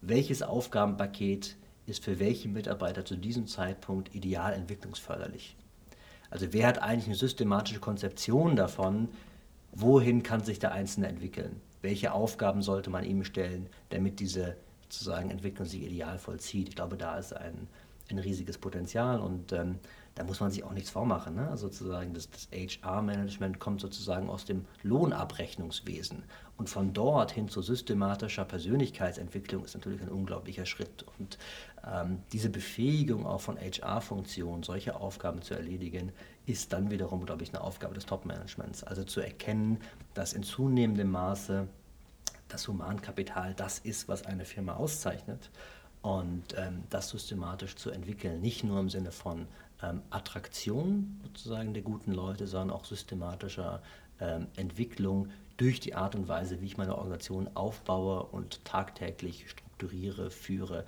welches 0.00 0.42
Aufgabenpaket 0.42 1.56
ist 1.86 2.02
für 2.02 2.18
welche 2.18 2.48
Mitarbeiter 2.48 3.04
zu 3.04 3.16
diesem 3.16 3.46
Zeitpunkt 3.46 4.14
ideal 4.14 4.54
entwicklungsförderlich. 4.54 5.56
Also 6.30 6.52
wer 6.52 6.66
hat 6.66 6.78
eigentlich 6.82 7.06
eine 7.06 7.14
systematische 7.14 7.80
Konzeption 7.80 8.56
davon, 8.56 9.08
wohin 9.72 10.22
kann 10.22 10.42
sich 10.42 10.58
der 10.58 10.72
Einzelne 10.72 11.08
entwickeln? 11.08 11.60
Welche 11.82 12.12
Aufgaben 12.12 12.62
sollte 12.62 12.90
man 12.90 13.04
ihm 13.04 13.24
stellen, 13.24 13.68
damit 13.90 14.18
diese 14.20 14.56
sozusagen 14.82 15.30
Entwicklung 15.30 15.66
sich 15.66 15.82
ideal 15.82 16.18
vollzieht? 16.18 16.68
Ich 16.68 16.76
glaube, 16.76 16.96
da 16.96 17.18
ist 17.18 17.34
ein, 17.34 17.68
ein 18.10 18.18
riesiges 18.18 18.56
Potenzial 18.56 19.20
und 19.20 19.52
ähm, 19.52 19.78
da 20.14 20.22
muss 20.22 20.40
man 20.40 20.50
sich 20.50 20.62
auch 20.62 20.72
nichts 20.72 20.90
vormachen. 20.90 21.34
Ne? 21.34 21.48
Also 21.48 21.68
sozusagen 21.68 22.14
das, 22.14 22.30
das 22.30 22.48
HR-Management 22.52 23.58
kommt 23.58 23.80
sozusagen 23.80 24.28
aus 24.28 24.44
dem 24.44 24.64
Lohnabrechnungswesen 24.82 26.22
und 26.56 26.68
von 26.68 26.92
dort 26.92 27.32
hin 27.32 27.48
zu 27.48 27.62
systematischer 27.62 28.44
Persönlichkeitsentwicklung 28.44 29.64
ist 29.64 29.74
natürlich 29.74 30.02
ein 30.02 30.08
unglaublicher 30.08 30.66
Schritt. 30.66 31.04
Und 31.18 31.38
ähm, 31.84 32.22
diese 32.32 32.48
Befähigung 32.48 33.26
auch 33.26 33.40
von 33.40 33.58
HR-Funktionen, 33.58 34.62
solche 34.62 34.94
Aufgaben 34.94 35.42
zu 35.42 35.54
erledigen, 35.54 36.12
ist 36.46 36.72
dann 36.72 36.90
wiederum, 36.90 37.26
glaube 37.26 37.42
ich, 37.42 37.48
eine 37.48 37.62
Aufgabe 37.62 37.94
des 37.94 38.06
Top-Managements. 38.06 38.84
Also 38.84 39.02
zu 39.02 39.20
erkennen, 39.20 39.80
dass 40.14 40.32
in 40.32 40.44
zunehmendem 40.44 41.10
Maße 41.10 41.66
das 42.48 42.68
Humankapital 42.68 43.54
das 43.54 43.80
ist, 43.80 44.06
was 44.06 44.24
eine 44.24 44.44
Firma 44.44 44.74
auszeichnet 44.74 45.50
und 46.04 46.54
ähm, 46.58 46.82
das 46.90 47.08
systematisch 47.08 47.76
zu 47.76 47.90
entwickeln, 47.90 48.42
nicht 48.42 48.62
nur 48.62 48.78
im 48.78 48.90
Sinne 48.90 49.10
von 49.10 49.46
ähm, 49.82 50.02
Attraktion 50.10 51.18
sozusagen 51.22 51.72
der 51.72 51.82
guten 51.82 52.12
Leute, 52.12 52.46
sondern 52.46 52.76
auch 52.76 52.84
systematischer 52.84 53.82
ähm, 54.20 54.48
Entwicklung 54.56 55.30
durch 55.56 55.80
die 55.80 55.94
Art 55.94 56.14
und 56.14 56.28
Weise, 56.28 56.60
wie 56.60 56.66
ich 56.66 56.76
meine 56.76 56.94
Organisation 56.98 57.48
aufbaue 57.54 58.22
und 58.22 58.62
tagtäglich 58.66 59.48
strukturiere, 59.48 60.30
führe. 60.30 60.84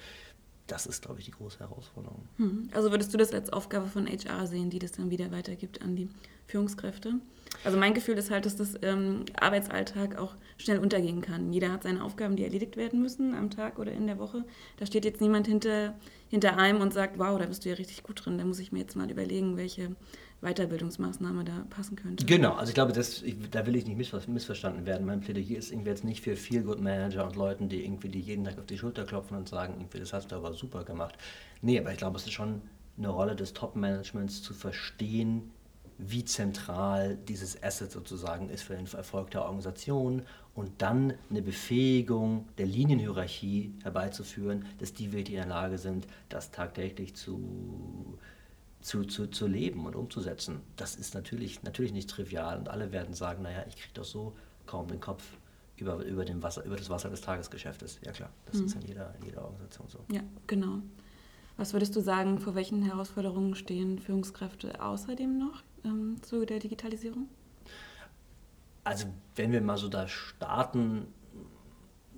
Das 0.67 0.85
ist, 0.85 1.01
glaube 1.01 1.21
ich, 1.21 1.25
die 1.25 1.31
große 1.31 1.61
Herausforderung. 1.61 2.29
Hm. 2.37 2.69
Also 2.75 2.91
würdest 2.91 3.15
du 3.15 3.17
das 3.17 3.33
als 3.33 3.51
Aufgabe 3.51 3.87
von 3.87 4.07
HR 4.07 4.47
sehen, 4.47 4.69
die 4.69 4.81
das 4.81 4.93
dann 4.93 5.09
wieder 5.09 5.31
weitergibt 5.31 5.81
an 5.81 5.97
die 5.97 6.11
Führungskräfte? 6.47 7.15
Also 7.65 7.79
mein 7.79 7.95
Gefühl 7.95 8.19
ist 8.19 8.31
halt, 8.31 8.47
dass 8.47 8.57
das 8.57 8.75
ähm, 8.83 9.25
Arbeitsalltag 9.39 10.19
auch 10.19 10.35
schnell 10.59 10.79
untergehen 10.79 11.21
kann. 11.21 11.53
Jeder 11.53 11.73
hat 11.73 11.83
seine 11.83 12.03
Aufgaben, 12.03 12.37
die 12.37 12.45
erledigt 12.45 12.77
werden 12.77 13.01
müssen 13.03 13.35
am 13.35 13.51
Tag 13.51 13.79
oder 13.79 13.93
in 13.93 14.07
der 14.07 14.19
Woche. 14.19 14.45
Da 14.79 14.87
steht 14.87 15.05
jetzt 15.05 15.21
niemand 15.21 15.47
hinter, 15.47 15.95
hinter 16.29 16.59
einem 16.59 16.81
und 16.81 16.93
sagt, 16.93 17.19
wow, 17.19 17.39
da 17.39 17.47
bist 17.47 17.65
du 17.65 17.69
ja 17.69 17.75
richtig 17.75 18.03
gut 18.03 18.25
drin. 18.25 18.39
Da 18.39 18.45
muss 18.45 18.59
ich 18.59 18.73
mir 18.73 18.81
jetzt 18.81 18.97
mal 18.97 19.11
überlegen, 19.11 19.57
welche 19.57 19.97
Weiterbildungsmaßnahme 20.43 21.45
da 21.45 21.67
passen 21.71 21.97
könnte. 21.97 22.25
Genau, 22.27 22.55
also 22.55 22.69
ich 22.71 22.75
glaube, 22.75 22.93
das, 22.93 23.23
ich, 23.23 23.37
da 23.51 23.67
will 23.67 23.75
ich 23.75 23.87
nicht 23.87 24.29
missverstanden 24.29 24.85
werden. 24.85 25.07
Mein 25.07 25.21
Plädoyer 25.21 25.59
ist 25.59 25.73
irgendwie 25.73 25.91
jetzt 25.91 26.05
nicht 26.05 26.23
für 26.23 26.37
Feel-Good-Manager 26.37 27.27
und 27.27 27.37
Leuten, 27.37 27.69
die 27.69 27.85
irgendwie 27.85 28.09
die 28.09 28.21
jeden 28.21 28.45
Tag 28.45 28.59
auf 28.59 28.67
die 28.67 28.77
Schulter 28.77 29.05
klopfen 29.05 29.37
und 29.37 29.49
sagen, 29.49 29.75
irgendwie, 29.79 29.99
das 29.99 30.13
hast 30.13 30.33
du 30.33 30.37
aber 30.37 30.53
super 30.53 30.85
gemacht. 30.85 31.17
Nee, 31.63 31.79
aber 31.79 31.91
ich 31.93 31.99
glaube, 31.99 32.19
es 32.19 32.25
ist 32.25 32.33
schon 32.33 32.61
eine 32.99 33.09
Rolle 33.09 33.35
des 33.35 33.55
Top-Managements 33.55 34.43
zu 34.43 34.55
verstehen, 34.55 35.51
wie 35.99 36.25
zentral 36.25 37.17
dieses 37.17 37.63
Asset 37.63 37.91
sozusagen 37.91 38.51
ist 38.51 38.63
für 38.63 38.75
den 38.75 38.87
Erfolg 38.87 39.31
der 39.31 39.43
Organisation 39.43 40.23
und 40.55 40.71
dann 40.79 41.15
eine 41.31 41.43
Befähigung 41.43 42.49
der 42.59 42.67
Linienhierarchie 42.67 43.75
herbeizuführen, 43.83 44.67
dass 44.79 44.93
die 44.93 45.13
wirklich 45.13 45.37
in 45.37 45.43
der 45.43 45.49
Lage 45.49 45.79
sind, 45.79 46.07
das 46.29 46.51
tagtäglich 46.51 47.15
zu, 47.15 48.19
zu, 48.81 49.05
zu, 49.05 49.27
zu 49.29 49.47
leben 49.47 49.87
und 49.87 49.97
umzusetzen. 49.97 50.61
Das 50.77 50.97
ist 50.97 51.15
natürlich, 51.15 51.63
natürlich 51.63 51.93
nicht 51.93 52.11
trivial 52.11 52.59
und 52.59 52.69
alle 52.69 52.93
werden 52.93 53.15
sagen, 53.15 53.43
naja, 53.43 53.65
ich 53.69 53.77
kriege 53.77 53.95
doch 53.95 54.05
so 54.05 54.35
kaum 54.67 54.89
den 54.89 55.01
Kopf 55.01 55.25
über, 55.77 55.97
über, 56.05 56.25
dem 56.25 56.43
Wasser, 56.43 56.65
über 56.65 56.77
das 56.77 56.91
Wasser 56.91 57.11
des 57.11 57.21
Tagesgeschäftes. 57.21 58.01
Ja 58.05 58.13
klar, 58.13 58.31
das 58.47 58.61
mhm. 58.61 58.67
ist 58.67 58.75
in 58.77 58.83
jeder, 58.83 59.15
in 59.21 59.27
jeder 59.27 59.45
Organisation 59.45 59.89
so. 59.89 59.99
Ja, 60.13 60.23
genau. 60.47 60.79
Was 61.57 61.73
würdest 61.73 61.97
du 61.97 62.01
sagen, 62.01 62.39
vor 62.39 62.55
welchen 62.55 62.83
Herausforderungen 62.83 63.55
stehen 63.55 63.99
Führungskräfte 63.99 64.83
außerdem 64.83 65.39
noch 65.39 65.63
ähm, 65.87 66.17
zu 66.23 66.45
der 66.45 66.59
Digitalisierung? 66.59 67.29
Also 68.85 69.07
wenn 69.35 69.53
wir 69.53 69.61
mal 69.61 69.79
so 69.79 69.89
da 69.89 70.07
starten, 70.07 71.07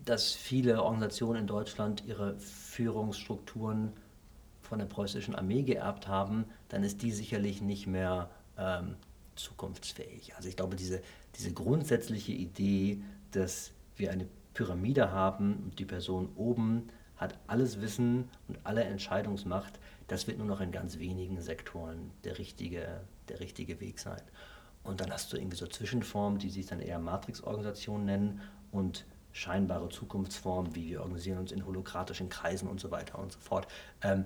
dass 0.04 0.32
viele 0.32 0.82
Organisationen 0.82 1.42
in 1.42 1.46
Deutschland 1.46 2.04
ihre 2.06 2.38
Führungsstrukturen 2.38 3.92
von 4.62 4.78
der 4.78 4.86
preußischen 4.86 5.34
Armee 5.34 5.62
geerbt 5.62 6.08
haben, 6.08 6.44
dann 6.68 6.82
ist 6.82 7.02
die 7.02 7.12
sicherlich 7.12 7.62
nicht 7.62 7.86
mehr 7.86 8.30
ähm, 8.58 8.96
zukunftsfähig. 9.34 10.34
Also 10.36 10.48
ich 10.48 10.56
glaube, 10.56 10.76
diese, 10.76 11.00
diese 11.36 11.52
grundsätzliche 11.52 12.32
Idee, 12.32 13.02
dass 13.32 13.72
wir 13.96 14.10
eine 14.10 14.26
Pyramide 14.54 15.12
haben 15.12 15.62
und 15.64 15.78
die 15.78 15.84
Person 15.84 16.30
oben 16.36 16.88
hat 17.16 17.38
alles 17.46 17.80
Wissen 17.80 18.28
und 18.48 18.58
alle 18.64 18.84
Entscheidungsmacht, 18.84 19.78
das 20.06 20.26
wird 20.26 20.38
nur 20.38 20.46
noch 20.46 20.60
in 20.60 20.72
ganz 20.72 20.98
wenigen 20.98 21.40
Sektoren 21.40 22.10
der 22.24 22.38
richtige, 22.38 23.02
der 23.30 23.40
richtige 23.40 23.80
Weg 23.80 23.98
sein. 23.98 24.22
Und 24.84 25.00
dann 25.00 25.12
hast 25.12 25.32
du 25.32 25.36
irgendwie 25.36 25.56
so 25.56 25.66
Zwischenformen, 25.66 26.38
die 26.38 26.50
sich 26.50 26.66
dann 26.66 26.80
eher 26.80 26.98
Matrix-Organisationen 26.98 28.04
nennen 28.04 28.40
und 28.70 29.04
scheinbare 29.32 29.88
Zukunftsformen, 29.88 30.74
wie 30.74 30.88
wir 30.88 31.00
organisieren 31.00 31.38
uns 31.38 31.52
in 31.52 31.64
holokratischen 31.64 32.28
Kreisen 32.28 32.68
und 32.68 32.80
so 32.80 32.90
weiter 32.90 33.18
und 33.18 33.32
so 33.32 33.38
fort. 33.38 33.68
Ähm, 34.02 34.24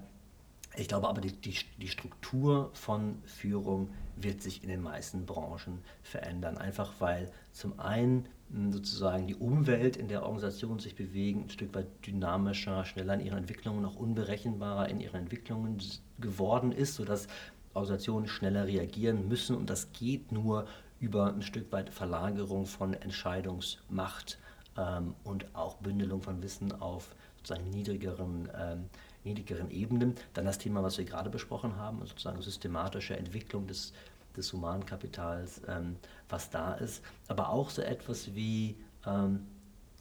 ich 0.76 0.88
glaube 0.88 1.08
aber, 1.08 1.20
die, 1.20 1.32
die, 1.32 1.54
die, 1.78 1.88
Struktur 1.88 2.70
von 2.72 3.18
Führung 3.26 3.90
wird 4.16 4.40
sich 4.40 4.62
in 4.62 4.70
den 4.70 4.80
meisten 4.80 5.26
Branchen 5.26 5.82
verändern. 6.02 6.56
Einfach 6.56 6.92
weil 6.98 7.30
zum 7.52 7.78
einen 7.78 8.26
hm, 8.50 8.72
sozusagen 8.72 9.26
die 9.26 9.34
Umwelt, 9.34 9.96
in 9.96 10.08
der 10.08 10.22
Organisationen 10.22 10.78
sich 10.78 10.94
bewegen, 10.94 11.42
ein 11.42 11.50
Stück 11.50 11.74
weit 11.74 11.88
dynamischer, 12.06 12.86
schneller 12.86 13.14
in 13.14 13.20
ihren 13.20 13.38
Entwicklungen, 13.38 13.84
auch 13.84 13.96
unberechenbarer 13.96 14.88
in 14.88 15.00
ihren 15.00 15.22
Entwicklungen 15.22 15.78
geworden 16.18 16.72
ist, 16.72 16.94
sodass 16.94 17.28
Organisationen 17.74 18.28
schneller 18.28 18.66
reagieren 18.66 19.28
müssen. 19.28 19.56
Und 19.56 19.70
das 19.70 19.92
geht 19.92 20.32
nur 20.32 20.66
über 21.00 21.32
ein 21.32 21.42
Stück 21.42 21.72
weit 21.72 21.90
Verlagerung 21.90 22.66
von 22.66 22.94
Entscheidungsmacht 22.94 24.38
ähm, 24.76 25.14
und 25.24 25.54
auch 25.54 25.76
Bündelung 25.76 26.22
von 26.22 26.42
Wissen 26.42 26.72
auf 26.80 27.14
sozusagen 27.38 27.70
niedrigeren 27.70 28.48
ähm, 28.56 28.84
niedrigeren 29.24 29.70
Ebenen. 29.70 30.14
Dann 30.34 30.44
das 30.44 30.58
Thema, 30.58 30.82
was 30.82 30.98
wir 30.98 31.04
gerade 31.04 31.30
besprochen 31.30 31.76
haben, 31.76 32.04
sozusagen 32.04 32.40
systematische 32.42 33.16
Entwicklung 33.16 33.66
des, 33.66 33.92
des 34.36 34.52
Humankapitals, 34.52 35.62
ähm, 35.68 35.96
was 36.28 36.50
da 36.50 36.74
ist. 36.74 37.02
Aber 37.28 37.50
auch 37.50 37.70
so 37.70 37.82
etwas 37.82 38.34
wie, 38.34 38.76
ähm, 39.06 39.46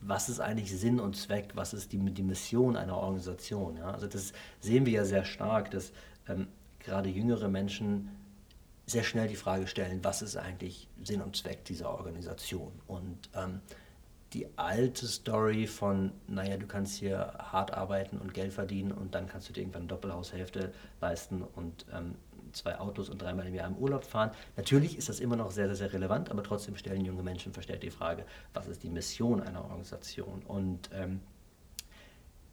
was 0.02 0.30
ist 0.30 0.40
eigentlich 0.40 0.78
Sinn 0.78 1.00
und 1.00 1.16
Zweck, 1.16 1.52
was 1.56 1.74
ist 1.74 1.92
die, 1.92 2.00
die 2.00 2.24
Mission 2.24 2.76
einer 2.76 2.98
Organisation. 2.98 3.78
Ja? 3.78 3.92
Also 3.92 4.08
das 4.08 4.34
sehen 4.60 4.86
wir 4.86 4.94
ja 4.94 5.06
sehr 5.06 5.26
stark, 5.26 5.72
dass 5.72 5.92
ähm, 6.28 6.48
gerade 6.84 7.10
jüngere 7.10 7.48
Menschen 7.48 8.10
sehr 8.86 9.04
schnell 9.04 9.28
die 9.28 9.36
Frage 9.36 9.68
stellen, 9.68 10.04
was 10.04 10.22
ist 10.22 10.36
eigentlich 10.36 10.88
Sinn 11.04 11.22
und 11.22 11.36
Zweck 11.36 11.64
dieser 11.66 11.90
Organisation? 11.90 12.72
Und 12.88 13.30
ähm, 13.36 13.62
die 14.34 14.48
alte 14.58 15.08
Story 15.08 15.68
von, 15.68 16.12
naja, 16.28 16.58
du 16.58 16.66
kannst 16.66 16.96
hier 16.96 17.34
hart 17.38 17.74
arbeiten 17.74 18.18
und 18.18 18.34
Geld 18.34 18.54
verdienen 18.54 18.92
und 18.92 19.14
dann 19.14 19.28
kannst 19.28 19.50
du 19.50 19.54
dir 19.54 19.62
irgendwann 19.62 19.84
eine 19.84 19.90
Doppelhaushälfte 19.90 20.74
leisten 21.02 21.42
und 21.42 21.86
ähm, 21.94 22.16
zwei 22.54 22.80
Autos 22.80 23.10
und 23.10 23.22
dreimal 23.22 23.48
im 23.48 23.54
Jahr 23.54 23.68
im 23.68 23.78
Urlaub 23.78 24.04
fahren. 24.04 24.32
Natürlich 24.58 24.98
ist 24.98 25.10
das 25.10 25.20
immer 25.20 25.36
noch 25.36 25.52
sehr, 25.52 25.68
sehr, 25.68 25.76
sehr 25.76 25.94
relevant, 25.94 26.32
aber 26.32 26.44
trotzdem 26.44 26.76
stellen 26.76 27.06
junge 27.06 27.24
Menschen 27.24 27.54
verstärkt 27.54 27.84
die 27.84 27.92
Frage, 27.92 28.26
was 28.54 28.68
ist 28.68 28.84
die 28.84 28.90
Mission 28.90 29.42
einer 29.42 29.64
Organisation? 29.64 30.42
Und 30.48 30.90
ähm, 30.94 31.22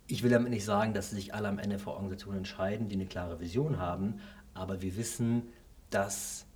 ich 0.08 0.22
will 0.22 0.30
damit 0.30 0.50
nicht 0.50 0.64
sagen, 0.64 0.94
dass 0.94 1.10
sich 1.10 1.34
alle 1.34 1.48
am 1.48 1.58
Ende 1.58 1.78
für 1.78 1.90
Organisationen 1.90 2.38
entscheiden, 2.38 2.88
die 2.88 2.96
eine 2.96 3.06
klare 3.06 3.40
Vision 3.40 3.78
haben, 3.78 4.20
aber 4.54 4.80
wir 4.80 4.96
wissen, 4.96 5.42
dass 5.90 6.46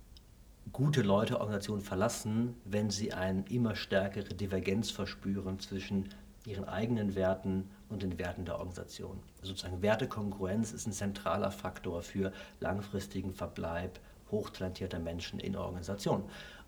gute 0.71 1.03
Leute 1.03 1.39
Organisationen 1.39 1.83
verlassen, 1.83 2.55
wenn 2.65 2.89
sie 2.89 3.13
eine 3.13 3.45
immer 3.49 3.75
stärkere 3.75 4.33
Divergenz 4.33 4.89
verspüren 4.89 5.59
zwischen 5.59 6.09
ihren 6.45 6.65
eigenen 6.65 7.15
Werten 7.15 7.69
und 7.89 8.01
den 8.01 8.17
Werten 8.17 8.45
der 8.45 8.55
Organisation. 8.55 9.19
Sozusagen 9.43 9.81
Wertekongruenz 9.81 10.71
ist 10.71 10.87
ein 10.87 10.91
zentraler 10.91 11.51
Faktor 11.51 12.01
für 12.01 12.33
langfristigen 12.59 13.33
Verbleib 13.33 13.99
hochtalentierter 14.31 14.99
Menschen 14.99 15.39
in 15.39 15.55
Organisationen. 15.55 16.23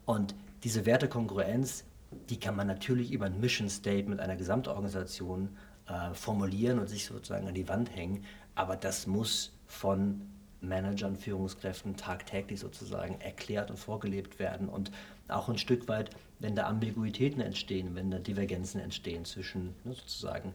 Und 0.06 0.36
diese 0.64 0.86
Wertekongruenz, 0.86 1.84
die 2.30 2.40
kann 2.40 2.56
man 2.56 2.68
natürlich 2.68 3.12
über 3.12 3.26
ein 3.26 3.40
Mission 3.40 3.70
Statement 3.70 4.22
einer 4.22 4.36
Gesamtorganisation 4.36 5.50
äh, 5.88 6.14
formulieren 6.14 6.80
und 6.80 6.90
sich 6.90 7.06
sozusagen 7.06 7.48
an 7.48 7.54
die 7.54 7.68
Wand 7.68 7.96
hängen, 7.96 8.24
aber 8.56 8.76
das 8.76 9.08
muss 9.08 9.52
von 9.68 10.22
Managern, 10.62 11.16
Führungskräften 11.16 11.96
tagtäglich 11.96 12.60
sozusagen 12.60 13.20
erklärt 13.22 13.70
und 13.70 13.78
vorgelebt 13.78 14.40
werden 14.40 14.68
und 14.68 14.92
auch 15.28 15.50
ein 15.50 15.58
Stück 15.58 15.88
weit, 15.88 16.10
wenn 16.40 16.56
da 16.56 16.68
Ambiguitäten 16.68 17.42
entstehen, 17.42 17.96
wenn 17.96 18.12
da 18.12 18.20
Divergenzen 18.20 18.80
entstehen 18.80 19.26
zwischen 19.26 19.76
ne, 19.84 19.94
sozusagen 19.94 20.54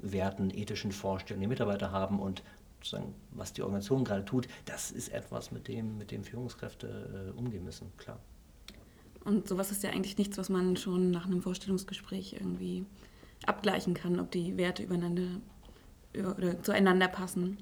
Werten, 0.00 0.50
ethischen 0.50 0.92
Vorstellungen, 0.92 1.42
die 1.42 1.48
Mitarbeiter 1.48 1.90
haben 1.90 2.20
und 2.20 2.42
sozusagen, 2.80 3.14
was 3.32 3.52
die 3.52 3.62
Organisation 3.62 4.04
gerade 4.04 4.24
tut, 4.24 4.48
das 4.64 4.90
ist 4.90 5.08
etwas, 5.08 5.50
mit 5.50 5.66
dem, 5.66 5.98
mit 5.98 6.10
dem 6.10 6.22
Führungskräfte 6.22 7.32
äh, 7.34 7.38
umgehen 7.38 7.64
müssen, 7.64 7.90
klar. 7.96 8.18
Und 9.24 9.48
sowas 9.48 9.72
ist 9.72 9.82
ja 9.82 9.90
eigentlich 9.90 10.16
nichts, 10.16 10.38
was 10.38 10.48
man 10.48 10.76
schon 10.76 11.10
nach 11.10 11.26
einem 11.26 11.42
Vorstellungsgespräch 11.42 12.34
irgendwie 12.34 12.86
abgleichen 13.46 13.94
kann, 13.94 14.20
ob 14.20 14.30
die 14.30 14.56
Werte 14.56 14.82
übereinander 14.82 15.40
oder 16.14 16.62
zueinander 16.62 17.08
passen. 17.08 17.58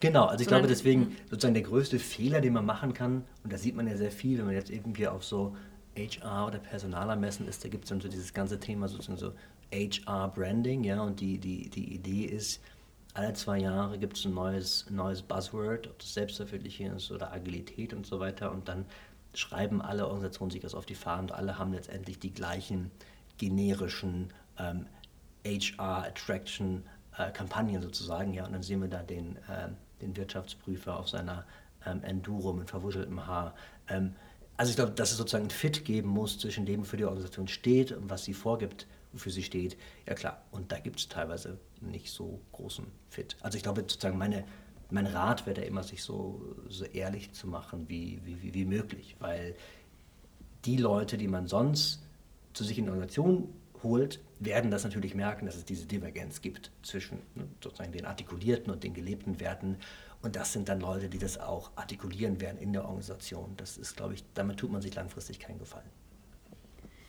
Genau, 0.00 0.26
also 0.26 0.42
ich 0.42 0.48
glaube 0.48 0.68
deswegen 0.68 1.16
sozusagen 1.30 1.54
der 1.54 1.62
größte 1.62 1.98
Fehler, 1.98 2.40
den 2.40 2.52
man 2.52 2.64
machen 2.64 2.94
kann, 2.94 3.24
und 3.44 3.52
da 3.52 3.58
sieht 3.58 3.74
man 3.74 3.86
ja 3.86 3.96
sehr 3.96 4.10
viel, 4.10 4.38
wenn 4.38 4.46
man 4.46 4.54
jetzt 4.54 4.70
irgendwie 4.70 5.08
auf 5.08 5.24
so 5.24 5.56
HR 5.96 6.46
oder 6.46 6.58
Personaler 6.58 7.16
messen 7.16 7.48
ist, 7.48 7.64
da 7.64 7.68
gibt 7.68 7.84
es 7.84 7.90
dann 7.90 8.00
so 8.00 8.08
dieses 8.08 8.32
ganze 8.32 8.60
Thema 8.60 8.88
sozusagen 8.88 9.18
so 9.18 9.32
HR-Branding, 9.72 10.84
ja, 10.84 11.02
und 11.02 11.20
die, 11.20 11.38
die, 11.38 11.68
die 11.68 11.94
Idee 11.94 12.24
ist, 12.24 12.60
alle 13.14 13.32
zwei 13.32 13.58
Jahre 13.58 13.98
gibt 13.98 14.16
es 14.16 14.24
ein 14.24 14.34
neues, 14.34 14.86
neues 14.90 15.22
Buzzword, 15.22 15.88
ob 15.88 15.98
das 15.98 16.14
Selbstverwirklichung 16.14 16.94
ist 16.96 17.10
oder 17.10 17.32
Agilität 17.32 17.92
und 17.92 18.06
so 18.06 18.20
weiter, 18.20 18.52
und 18.52 18.68
dann 18.68 18.84
schreiben 19.34 19.82
alle 19.82 20.06
Organisationen 20.06 20.50
sich 20.50 20.60
das 20.60 20.74
auf 20.74 20.86
die 20.86 20.94
Fahnen 20.94 21.30
und 21.30 21.32
alle 21.32 21.58
haben 21.58 21.72
letztendlich 21.72 22.18
die 22.18 22.32
gleichen 22.32 22.90
generischen 23.36 24.32
ähm, 24.58 24.86
HR-Attraction 25.44 26.84
äh, 27.16 27.80
sozusagen, 27.80 28.32
ja, 28.34 28.46
und 28.46 28.52
dann 28.52 28.62
sehen 28.62 28.80
wir 28.80 28.88
da 28.88 29.02
den, 29.02 29.36
äh, 29.48 29.68
den 30.00 30.16
Wirtschaftsprüfer 30.16 30.98
auf 30.98 31.08
seiner 31.08 31.44
ähm, 31.84 32.02
Enduro 32.02 32.52
mit 32.52 32.70
verwuscheltem 32.70 33.26
Haar. 33.26 33.54
Ähm, 33.88 34.14
also 34.56 34.70
ich 34.70 34.76
glaube, 34.76 34.92
dass 34.92 35.12
es 35.12 35.18
sozusagen 35.18 35.44
ein 35.44 35.50
Fit 35.50 35.84
geben 35.84 36.08
muss 36.08 36.38
zwischen 36.38 36.66
dem, 36.66 36.80
wofür 36.80 36.96
die 36.96 37.04
Organisation 37.04 37.48
steht 37.48 37.92
und 37.92 38.10
was 38.10 38.24
sie 38.24 38.34
vorgibt, 38.34 38.86
wofür 39.12 39.32
sie 39.32 39.42
steht. 39.42 39.76
Ja 40.06 40.14
klar, 40.14 40.42
und 40.50 40.72
da 40.72 40.78
gibt 40.80 40.98
es 40.98 41.08
teilweise 41.08 41.58
nicht 41.80 42.10
so 42.10 42.40
großen 42.52 42.86
Fit. 43.08 43.36
Also 43.40 43.56
ich 43.56 43.62
glaube 43.62 43.82
sozusagen 43.82 44.18
meine, 44.18 44.44
mein 44.90 45.06
Rat 45.06 45.46
wäre 45.46 45.60
da 45.60 45.62
immer, 45.62 45.82
sich 45.82 46.02
so, 46.02 46.56
so 46.68 46.84
ehrlich 46.84 47.32
zu 47.32 47.46
machen 47.46 47.88
wie, 47.88 48.20
wie, 48.24 48.54
wie 48.54 48.64
möglich, 48.64 49.16
weil 49.20 49.54
die 50.64 50.76
Leute, 50.76 51.18
die 51.18 51.28
man 51.28 51.46
sonst 51.46 52.02
zu 52.52 52.64
sich 52.64 52.78
in 52.78 52.84
die 52.84 52.90
Organisation 52.90 53.48
holt, 53.82 54.20
werden 54.40 54.70
das 54.70 54.84
natürlich 54.84 55.14
merken, 55.14 55.46
dass 55.46 55.56
es 55.56 55.64
diese 55.64 55.86
Divergenz 55.86 56.40
gibt 56.40 56.70
zwischen 56.82 57.18
ne, 57.34 57.48
sozusagen 57.62 57.92
den 57.92 58.04
artikulierten 58.04 58.72
und 58.72 58.84
den 58.84 58.94
gelebten 58.94 59.40
Werten. 59.40 59.76
Und 60.22 60.36
das 60.36 60.52
sind 60.52 60.68
dann 60.68 60.80
Leute, 60.80 61.08
die 61.08 61.18
das 61.18 61.38
auch 61.38 61.70
artikulieren 61.76 62.40
werden 62.40 62.58
in 62.58 62.72
der 62.72 62.84
Organisation. 62.84 63.54
Das 63.56 63.76
ist, 63.76 63.96
glaube 63.96 64.14
ich, 64.14 64.24
damit 64.34 64.58
tut 64.58 64.70
man 64.70 64.82
sich 64.82 64.94
langfristig 64.94 65.38
keinen 65.38 65.58
Gefallen. 65.58 65.88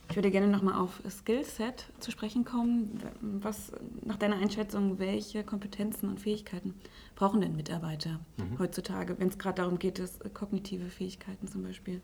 Ich 0.10 0.16
würde 0.16 0.32
gerne 0.32 0.48
nochmal 0.48 0.74
auf 0.74 1.04
Skillset 1.08 1.86
zu 2.00 2.10
sprechen 2.10 2.44
kommen. 2.44 3.00
Was 3.22 3.72
nach 4.04 4.18
deiner 4.18 4.38
Einschätzung, 4.38 4.98
welche 4.98 5.44
Kompetenzen 5.44 6.10
und 6.10 6.20
Fähigkeiten 6.20 6.74
brauchen 7.16 7.42
denn 7.42 7.56
Mitarbeiter 7.56 8.20
mhm. 8.38 8.58
heutzutage, 8.58 9.20
wenn 9.20 9.28
es 9.28 9.38
gerade 9.38 9.62
darum 9.62 9.78
geht, 9.78 10.00
dass 10.00 10.20
kognitive 10.34 10.90
Fähigkeiten 10.90 11.48
zum 11.48 11.62
Beispiel 11.62 12.02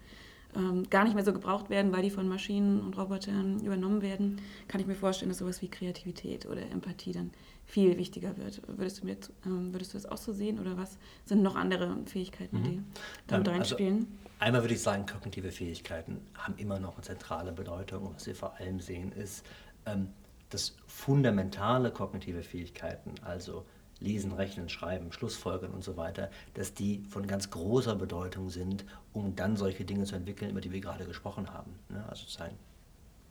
ähm, 0.56 0.90
gar 0.90 1.04
nicht 1.04 1.16
mehr 1.16 1.24
so 1.24 1.34
gebraucht 1.34 1.70
werden, 1.70 1.92
weil 1.92 2.02
die 2.02 2.10
von 2.10 2.28
Maschinen 2.28 2.82
und 2.82 2.98
Robotern 2.98 3.60
übernommen 3.60 4.02
werden, 4.02 4.42
kann 4.68 4.82
ich 4.82 4.88
mir 4.88 4.96
vorstellen, 4.96 5.30
dass 5.30 5.40
sowas 5.40 5.62
wie 5.62 5.70
Kreativität 5.70 6.46
oder 6.46 6.62
Empathie 6.62 7.12
dann 7.12 7.32
viel 7.66 7.98
wichtiger 7.98 8.38
wird. 8.38 8.62
Würdest 8.68 9.02
du, 9.02 9.06
mir, 9.06 9.18
ähm, 9.46 9.74
würdest 9.74 9.94
du 9.94 9.98
das 9.98 10.06
auch 10.06 10.18
so 10.18 10.32
sehen 10.34 10.60
oder 10.60 10.78
was 10.78 10.98
sind 11.26 11.42
noch 11.42 11.56
andere 11.56 11.98
Fähigkeiten, 12.06 12.64
die 12.64 12.78
mhm. 12.78 12.86
damit 13.28 13.48
ähm, 13.48 13.54
reinspielen? 13.56 13.96
Also, 13.96 14.08
einmal 14.40 14.62
würde 14.62 14.74
ich 14.76 14.82
sagen, 14.82 15.06
kognitive 15.06 15.52
Fähigkeiten 15.52 16.22
haben 16.36 16.56
immer 16.58 16.80
noch 16.80 16.96
eine 16.96 17.04
zentrale 17.04 17.52
Bedeutung. 17.52 18.06
Und 18.06 18.16
was 18.16 18.28
wir 18.28 18.36
vor 18.36 18.56
allem 18.60 18.80
sehen, 18.80 19.12
ist, 19.12 19.46
ähm, 19.86 20.10
dass 20.50 20.76
fundamentale 20.88 21.92
kognitive 21.92 22.44
Fähigkeiten, 22.44 23.16
also 23.24 23.66
Lesen, 24.00 24.34
Rechnen, 24.34 24.70
Schreiben, 24.70 25.12
Schlussfolgern 25.12 25.72
und 25.72 25.84
so 25.84 25.98
weiter, 25.98 26.30
dass 26.54 26.74
die 26.74 27.04
von 27.10 27.28
ganz 27.28 27.50
großer 27.50 27.96
Bedeutung 27.96 28.50
sind, 28.50 28.86
um 29.14 29.36
dann 29.36 29.56
solche 29.56 29.86
Dinge 29.86 30.04
zu 30.04 30.16
entwickeln, 30.16 30.52
über 30.52 30.62
die 30.62 30.72
wir 30.72 30.82
gerade 30.82 31.06
gesprochen 31.06 31.54
haben. 31.54 31.74
Ne? 31.90 32.04
Also 32.10 32.24
sozusagen 32.24 32.58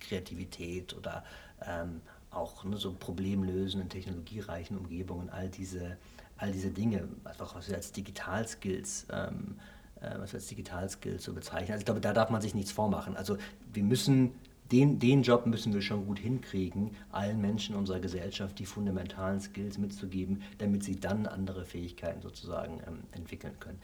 Kreativität 0.00 0.94
oder 0.94 1.24
ähm, 1.62 2.00
auch 2.30 2.64
ne, 2.64 2.76
so 2.76 2.92
Problemlösen 2.92 3.80
in 3.82 3.88
technologiereichen 3.88 4.76
Umgebungen, 4.76 5.30
all 5.30 5.48
diese, 5.48 5.96
all 6.36 6.50
diese 6.50 6.70
Dinge, 6.70 7.08
einfach 7.24 7.54
was 7.54 7.68
wir 7.68 7.76
als 7.76 7.92
Digitalskills 7.92 9.06
ähm, 9.10 9.56
äh, 10.00 10.18
was 10.18 10.32
wir 10.32 10.38
als 10.38 10.48
Digitalskills 10.48 11.24
so 11.24 11.32
bezeichnen. 11.32 11.72
Also 11.72 11.80
ich 11.80 11.86
glaube, 11.86 12.00
da 12.00 12.12
darf 12.12 12.30
man 12.30 12.40
sich 12.40 12.54
nichts 12.54 12.72
vormachen. 12.72 13.16
Also 13.16 13.38
wir 13.72 13.82
müssen 13.82 14.32
den, 14.72 14.98
den 14.98 15.22
Job 15.22 15.46
müssen 15.46 15.74
wir 15.74 15.82
schon 15.82 16.06
gut 16.06 16.18
hinkriegen, 16.18 16.96
allen 17.10 17.40
Menschen 17.40 17.76
unserer 17.76 18.00
Gesellschaft 18.00 18.58
die 18.58 18.66
fundamentalen 18.66 19.40
Skills 19.40 19.78
mitzugeben, 19.78 20.42
damit 20.58 20.82
sie 20.84 20.96
dann 20.96 21.26
andere 21.26 21.64
Fähigkeiten 21.64 22.22
sozusagen 22.22 22.80
ähm, 22.86 23.00
entwickeln 23.12 23.58
können. 23.60 23.78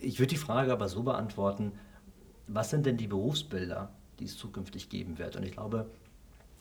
Ich 0.00 0.18
würde 0.18 0.30
die 0.30 0.36
Frage 0.36 0.72
aber 0.72 0.88
so 0.88 1.02
beantworten, 1.02 1.72
was 2.46 2.70
sind 2.70 2.86
denn 2.86 2.96
die 2.96 3.08
Berufsbilder, 3.08 3.90
die 4.18 4.24
es 4.24 4.38
zukünftig 4.38 4.88
geben 4.88 5.18
wird? 5.18 5.36
Und 5.36 5.44
ich 5.44 5.52
glaube, 5.52 5.90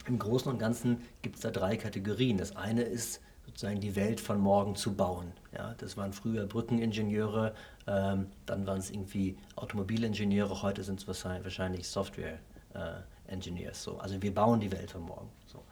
im 0.05 0.19
Großen 0.19 0.51
und 0.51 0.59
Ganzen 0.59 0.97
gibt 1.21 1.35
es 1.35 1.41
da 1.41 1.51
drei 1.51 1.77
Kategorien. 1.77 2.37
Das 2.37 2.55
eine 2.55 2.81
ist 2.81 3.21
sozusagen 3.45 3.79
die 3.79 3.95
Welt 3.95 4.19
von 4.19 4.39
morgen 4.39 4.75
zu 4.75 4.95
bauen. 4.95 5.31
Ja, 5.53 5.75
das 5.77 5.95
waren 5.97 6.13
früher 6.13 6.45
Brückeningenieure, 6.45 7.53
ähm, 7.87 8.27
dann 8.45 8.67
waren 8.67 8.79
es 8.79 8.89
irgendwie 8.89 9.37
Automobilingenieure, 9.55 10.61
heute 10.61 10.83
sind 10.83 10.99
es 10.99 11.07
wahrscheinlich 11.07 11.87
Software. 11.87 12.39
Äh, 12.73 13.01
Engineers. 13.27 13.83
So. 13.83 13.97
Also 13.97 14.21
wir 14.21 14.33
bauen 14.33 14.59
die 14.59 14.71
Welt 14.71 14.91
von 14.91 15.01
morgen. 15.01 15.29
So. 15.45 15.63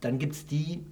Dann 0.00 0.18
gibt 0.18 0.34
es 0.34 0.46
die, 0.46 0.84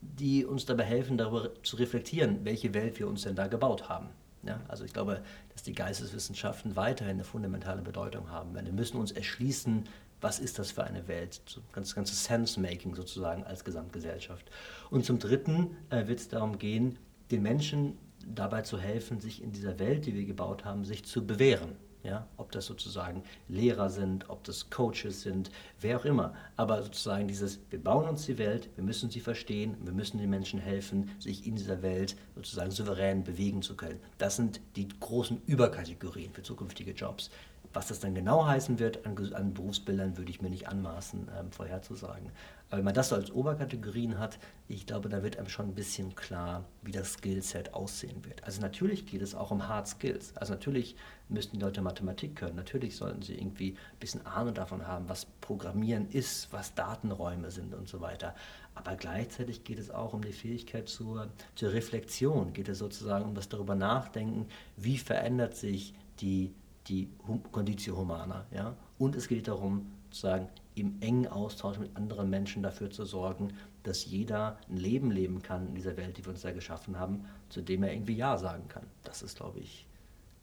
die 0.00 0.44
uns 0.44 0.64
dabei 0.66 0.84
helfen, 0.84 1.18
darüber 1.18 1.50
zu 1.62 1.76
reflektieren, 1.76 2.44
welche 2.44 2.74
Welt 2.74 2.98
wir 2.98 3.08
uns 3.08 3.22
denn 3.22 3.34
da 3.34 3.46
gebaut 3.46 3.88
haben. 3.88 4.08
Ja, 4.42 4.60
also 4.68 4.84
ich 4.84 4.92
glaube, 4.92 5.22
dass 5.52 5.62
die 5.62 5.72
Geisteswissenschaften 5.72 6.76
weiterhin 6.76 7.14
eine 7.14 7.24
fundamentale 7.24 7.80
Bedeutung 7.80 8.30
haben. 8.30 8.54
Wir 8.54 8.72
müssen 8.72 8.98
uns 8.98 9.10
erschließen, 9.10 9.84
was 10.20 10.38
ist 10.38 10.58
das 10.58 10.72
für 10.72 10.84
eine 10.84 11.08
Welt, 11.08 11.40
so 11.46 11.60
ganz 11.72 11.94
ganze 11.94 12.14
Sense-Making 12.14 12.94
sozusagen 12.94 13.44
als 13.44 13.64
Gesamtgesellschaft. 13.64 14.50
Und 14.90 15.04
zum 15.04 15.18
Dritten 15.18 15.76
äh, 15.90 16.06
wird 16.06 16.20
es 16.20 16.28
darum 16.28 16.58
gehen, 16.58 16.98
den 17.30 17.42
Menschen 17.42 17.98
dabei 18.26 18.62
zu 18.62 18.78
helfen, 18.78 19.20
sich 19.20 19.42
in 19.42 19.52
dieser 19.52 19.78
Welt, 19.78 20.06
die 20.06 20.14
wir 20.14 20.24
gebaut 20.24 20.64
haben, 20.64 20.84
sich 20.84 21.04
zu 21.04 21.26
bewähren. 21.26 21.76
Ja, 22.04 22.28
ob 22.36 22.52
das 22.52 22.66
sozusagen 22.66 23.22
Lehrer 23.48 23.88
sind, 23.88 24.28
ob 24.28 24.44
das 24.44 24.68
Coaches 24.68 25.22
sind, 25.22 25.50
wer 25.80 25.98
auch 25.98 26.04
immer. 26.04 26.34
Aber 26.54 26.82
sozusagen 26.82 27.26
dieses, 27.26 27.60
wir 27.70 27.82
bauen 27.82 28.06
uns 28.06 28.26
die 28.26 28.36
Welt, 28.36 28.68
wir 28.76 28.84
müssen 28.84 29.10
sie 29.10 29.20
verstehen, 29.20 29.74
wir 29.82 29.92
müssen 29.92 30.18
den 30.18 30.28
Menschen 30.28 30.60
helfen, 30.60 31.10
sich 31.18 31.46
in 31.46 31.56
dieser 31.56 31.80
Welt 31.80 32.14
sozusagen 32.36 32.70
souverän 32.70 33.24
bewegen 33.24 33.62
zu 33.62 33.74
können. 33.74 34.00
Das 34.18 34.36
sind 34.36 34.60
die 34.76 34.86
großen 35.00 35.40
Überkategorien 35.46 36.32
für 36.34 36.42
zukünftige 36.42 36.92
Jobs. 36.92 37.30
Was 37.72 37.88
das 37.88 38.00
dann 38.00 38.14
genau 38.14 38.46
heißen 38.46 38.78
wird 38.78 39.04
an, 39.04 39.16
an 39.32 39.54
Berufsbildern, 39.54 40.16
würde 40.16 40.30
ich 40.30 40.42
mir 40.42 40.50
nicht 40.50 40.68
anmaßen, 40.68 41.28
ähm, 41.36 41.50
vorherzusagen. 41.50 42.30
Aber 42.74 42.80
wenn 42.80 42.86
man 42.86 42.94
das 42.94 43.10
so 43.10 43.14
als 43.14 43.30
Oberkategorien 43.30 44.18
hat, 44.18 44.36
ich 44.66 44.84
glaube, 44.84 45.08
da 45.08 45.22
wird 45.22 45.38
einem 45.38 45.48
schon 45.48 45.66
ein 45.68 45.74
bisschen 45.76 46.16
klar, 46.16 46.64
wie 46.82 46.90
das 46.90 47.12
Skillset 47.12 47.72
aussehen 47.72 48.24
wird. 48.24 48.42
Also 48.42 48.60
natürlich 48.60 49.06
geht 49.06 49.22
es 49.22 49.36
auch 49.36 49.52
um 49.52 49.68
Hard 49.68 49.86
Skills. 49.86 50.36
Also 50.36 50.54
natürlich 50.54 50.96
müssen 51.28 51.52
die 51.52 51.60
Leute 51.60 51.82
Mathematik 51.82 52.34
können. 52.34 52.56
Natürlich 52.56 52.96
sollten 52.96 53.22
sie 53.22 53.36
irgendwie 53.36 53.74
ein 53.74 53.98
bisschen 54.00 54.26
Ahnung 54.26 54.54
davon 54.54 54.88
haben, 54.88 55.08
was 55.08 55.24
Programmieren 55.40 56.08
ist, 56.08 56.52
was 56.52 56.74
Datenräume 56.74 57.52
sind 57.52 57.74
und 57.74 57.86
so 57.86 58.00
weiter. 58.00 58.34
Aber 58.74 58.96
gleichzeitig 58.96 59.62
geht 59.62 59.78
es 59.78 59.92
auch 59.92 60.12
um 60.12 60.22
die 60.22 60.32
Fähigkeit 60.32 60.88
zur, 60.88 61.28
zur 61.54 61.72
Reflexion. 61.72 62.54
Geht 62.54 62.68
es 62.68 62.78
sozusagen 62.78 63.24
um 63.24 63.36
das 63.36 63.48
darüber 63.48 63.76
nachdenken, 63.76 64.48
wie 64.76 64.98
verändert 64.98 65.54
sich 65.54 65.94
die, 66.18 66.52
die 66.88 67.08
Conditio 67.52 67.96
Humana. 67.96 68.46
Ja? 68.50 68.74
Und 68.98 69.14
es 69.14 69.28
geht 69.28 69.46
darum, 69.46 69.92
sozusagen 70.10 70.48
im 70.74 71.00
engen 71.00 71.26
Austausch 71.26 71.78
mit 71.78 71.96
anderen 71.96 72.30
Menschen 72.30 72.62
dafür 72.62 72.90
zu 72.90 73.04
sorgen, 73.04 73.52
dass 73.82 74.06
jeder 74.06 74.58
ein 74.68 74.76
Leben 74.76 75.10
leben 75.10 75.42
kann 75.42 75.68
in 75.68 75.74
dieser 75.74 75.96
Welt, 75.96 76.16
die 76.16 76.24
wir 76.24 76.30
uns 76.30 76.42
da 76.42 76.52
geschaffen 76.52 76.98
haben, 76.98 77.24
zu 77.48 77.60
dem 77.60 77.82
er 77.82 77.92
irgendwie 77.92 78.16
Ja 78.16 78.36
sagen 78.38 78.68
kann. 78.68 78.84
Das 79.04 79.22
ist, 79.22 79.36
glaube 79.36 79.60
ich, 79.60 79.86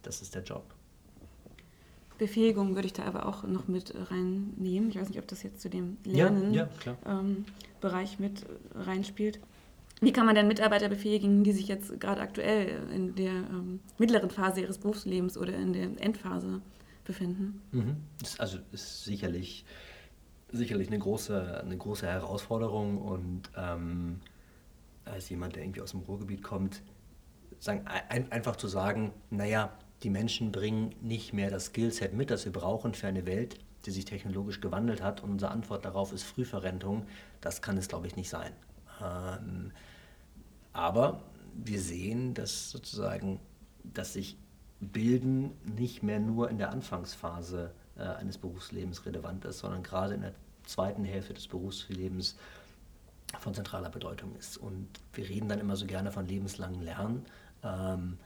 das 0.03 0.21
ist 0.21 0.35
der 0.35 0.43
Job. 0.43 0.63
Befähigung 2.17 2.75
würde 2.75 2.85
ich 2.85 2.93
da 2.93 3.03
aber 3.03 3.25
auch 3.25 3.43
noch 3.43 3.67
mit 3.67 3.93
reinnehmen. 4.11 4.89
Ich 4.89 4.95
weiß 4.95 5.09
nicht, 5.09 5.17
ob 5.17 5.27
das 5.27 5.41
jetzt 5.41 5.59
zu 5.59 5.69
dem 5.69 5.97
Lernen-Bereich 6.03 6.85
ja, 6.85 6.97
ja, 7.03 7.19
ähm, 7.19 7.45
mit 8.19 8.45
reinspielt. 8.75 9.39
Wie 10.01 10.13
kann 10.13 10.25
man 10.25 10.35
denn 10.35 10.47
Mitarbeiter 10.47 10.87
befähigen, 10.87 11.43
die 11.43 11.51
sich 11.51 11.67
jetzt 11.67 11.99
gerade 11.99 12.21
aktuell 12.21 12.79
in 12.93 13.15
der 13.15 13.31
ähm, 13.31 13.79
mittleren 13.97 14.29
Phase 14.29 14.61
ihres 14.61 14.77
Berufslebens 14.77 15.37
oder 15.37 15.53
in 15.53 15.73
der 15.73 15.83
Endphase 15.99 16.61
befinden? 17.05 17.61
Mhm. 17.71 17.97
Das 18.19 18.39
also 18.39 18.59
ist 18.71 19.03
sicherlich 19.03 19.65
sicherlich 20.51 20.87
eine 20.87 20.99
große, 20.99 21.61
eine 21.63 21.77
große 21.77 22.07
Herausforderung 22.07 22.97
und 22.97 23.43
ähm, 23.55 24.19
als 25.05 25.29
jemand, 25.29 25.55
der 25.55 25.63
irgendwie 25.63 25.81
aus 25.81 25.91
dem 25.91 26.01
Ruhrgebiet 26.01 26.43
kommt, 26.43 26.81
sagen, 27.59 27.85
ein, 28.09 28.31
einfach 28.31 28.55
zu 28.55 28.67
sagen, 28.67 29.13
naja, 29.29 29.71
die 30.03 30.09
Menschen 30.09 30.51
bringen 30.51 30.95
nicht 31.01 31.33
mehr 31.33 31.51
das 31.51 31.67
Skillset 31.67 32.13
mit, 32.13 32.31
das 32.31 32.45
wir 32.45 32.51
brauchen 32.51 32.93
für 32.93 33.07
eine 33.07 33.25
Welt, 33.25 33.59
die 33.85 33.91
sich 33.91 34.05
technologisch 34.05 34.61
gewandelt 34.61 35.01
hat 35.01 35.23
und 35.23 35.31
unsere 35.31 35.51
Antwort 35.51 35.85
darauf 35.85 36.11
ist 36.13 36.23
Frühverrentung, 36.23 37.05
das 37.39 37.61
kann 37.61 37.77
es, 37.77 37.87
glaube 37.87 38.07
ich, 38.07 38.15
nicht 38.15 38.29
sein. 38.29 38.51
Ähm, 39.01 39.71
aber 40.73 41.23
wir 41.53 41.81
sehen, 41.81 42.33
dass 42.33 42.71
sozusagen, 42.71 43.39
dass 43.83 44.13
sich 44.13 44.37
Bilden 44.79 45.51
nicht 45.77 46.01
mehr 46.01 46.19
nur 46.19 46.49
in 46.49 46.57
der 46.57 46.71
Anfangsphase 46.71 47.73
äh, 48.01 48.15
eines 48.19 48.37
Berufslebens 48.37 49.05
relevant 49.05 49.45
ist, 49.45 49.59
sondern 49.59 49.83
gerade 49.83 50.15
in 50.15 50.21
der 50.21 50.33
zweiten 50.65 51.05
Hälfte 51.05 51.33
des 51.33 51.47
Berufslebens 51.47 52.35
von 53.39 53.53
zentraler 53.53 53.89
Bedeutung 53.89 54.35
ist. 54.35 54.57
Und 54.57 54.87
wir 55.13 55.27
reden 55.29 55.47
dann 55.49 55.59
immer 55.59 55.75
so 55.75 55.85
gerne 55.85 56.11
von 56.11 56.27
lebenslangen 56.27 56.81
Lernen. 56.81 57.25
Ähm, 57.63 58.17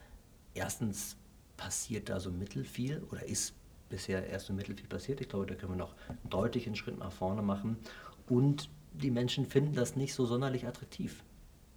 erstens 0.54 1.18
passiert 1.58 2.10
da 2.10 2.20
so 2.20 2.32
mittel 2.32 2.64
viel 2.64 3.04
oder 3.12 3.26
ist 3.26 3.54
bisher 3.90 4.28
erst 4.28 4.48
so 4.48 4.54
mittel 4.54 4.76
viel 4.76 4.88
passiert. 4.88 5.22
Ich 5.22 5.30
glaube, 5.30 5.46
da 5.46 5.56
können 5.56 5.74
wir 5.74 5.78
noch 5.78 5.96
deutlich 6.30 6.66
einen 6.66 6.76
Schritt 6.76 6.98
nach 6.98 7.12
vorne 7.12 7.42
machen. 7.42 7.78
Und 8.28 8.70
die 8.94 9.12
Menschen 9.12 9.46
finden 9.46 9.76
das 9.76 9.96
nicht 9.96 10.14
so 10.14 10.26
sonderlich 10.26 10.66
attraktiv, 10.66 11.24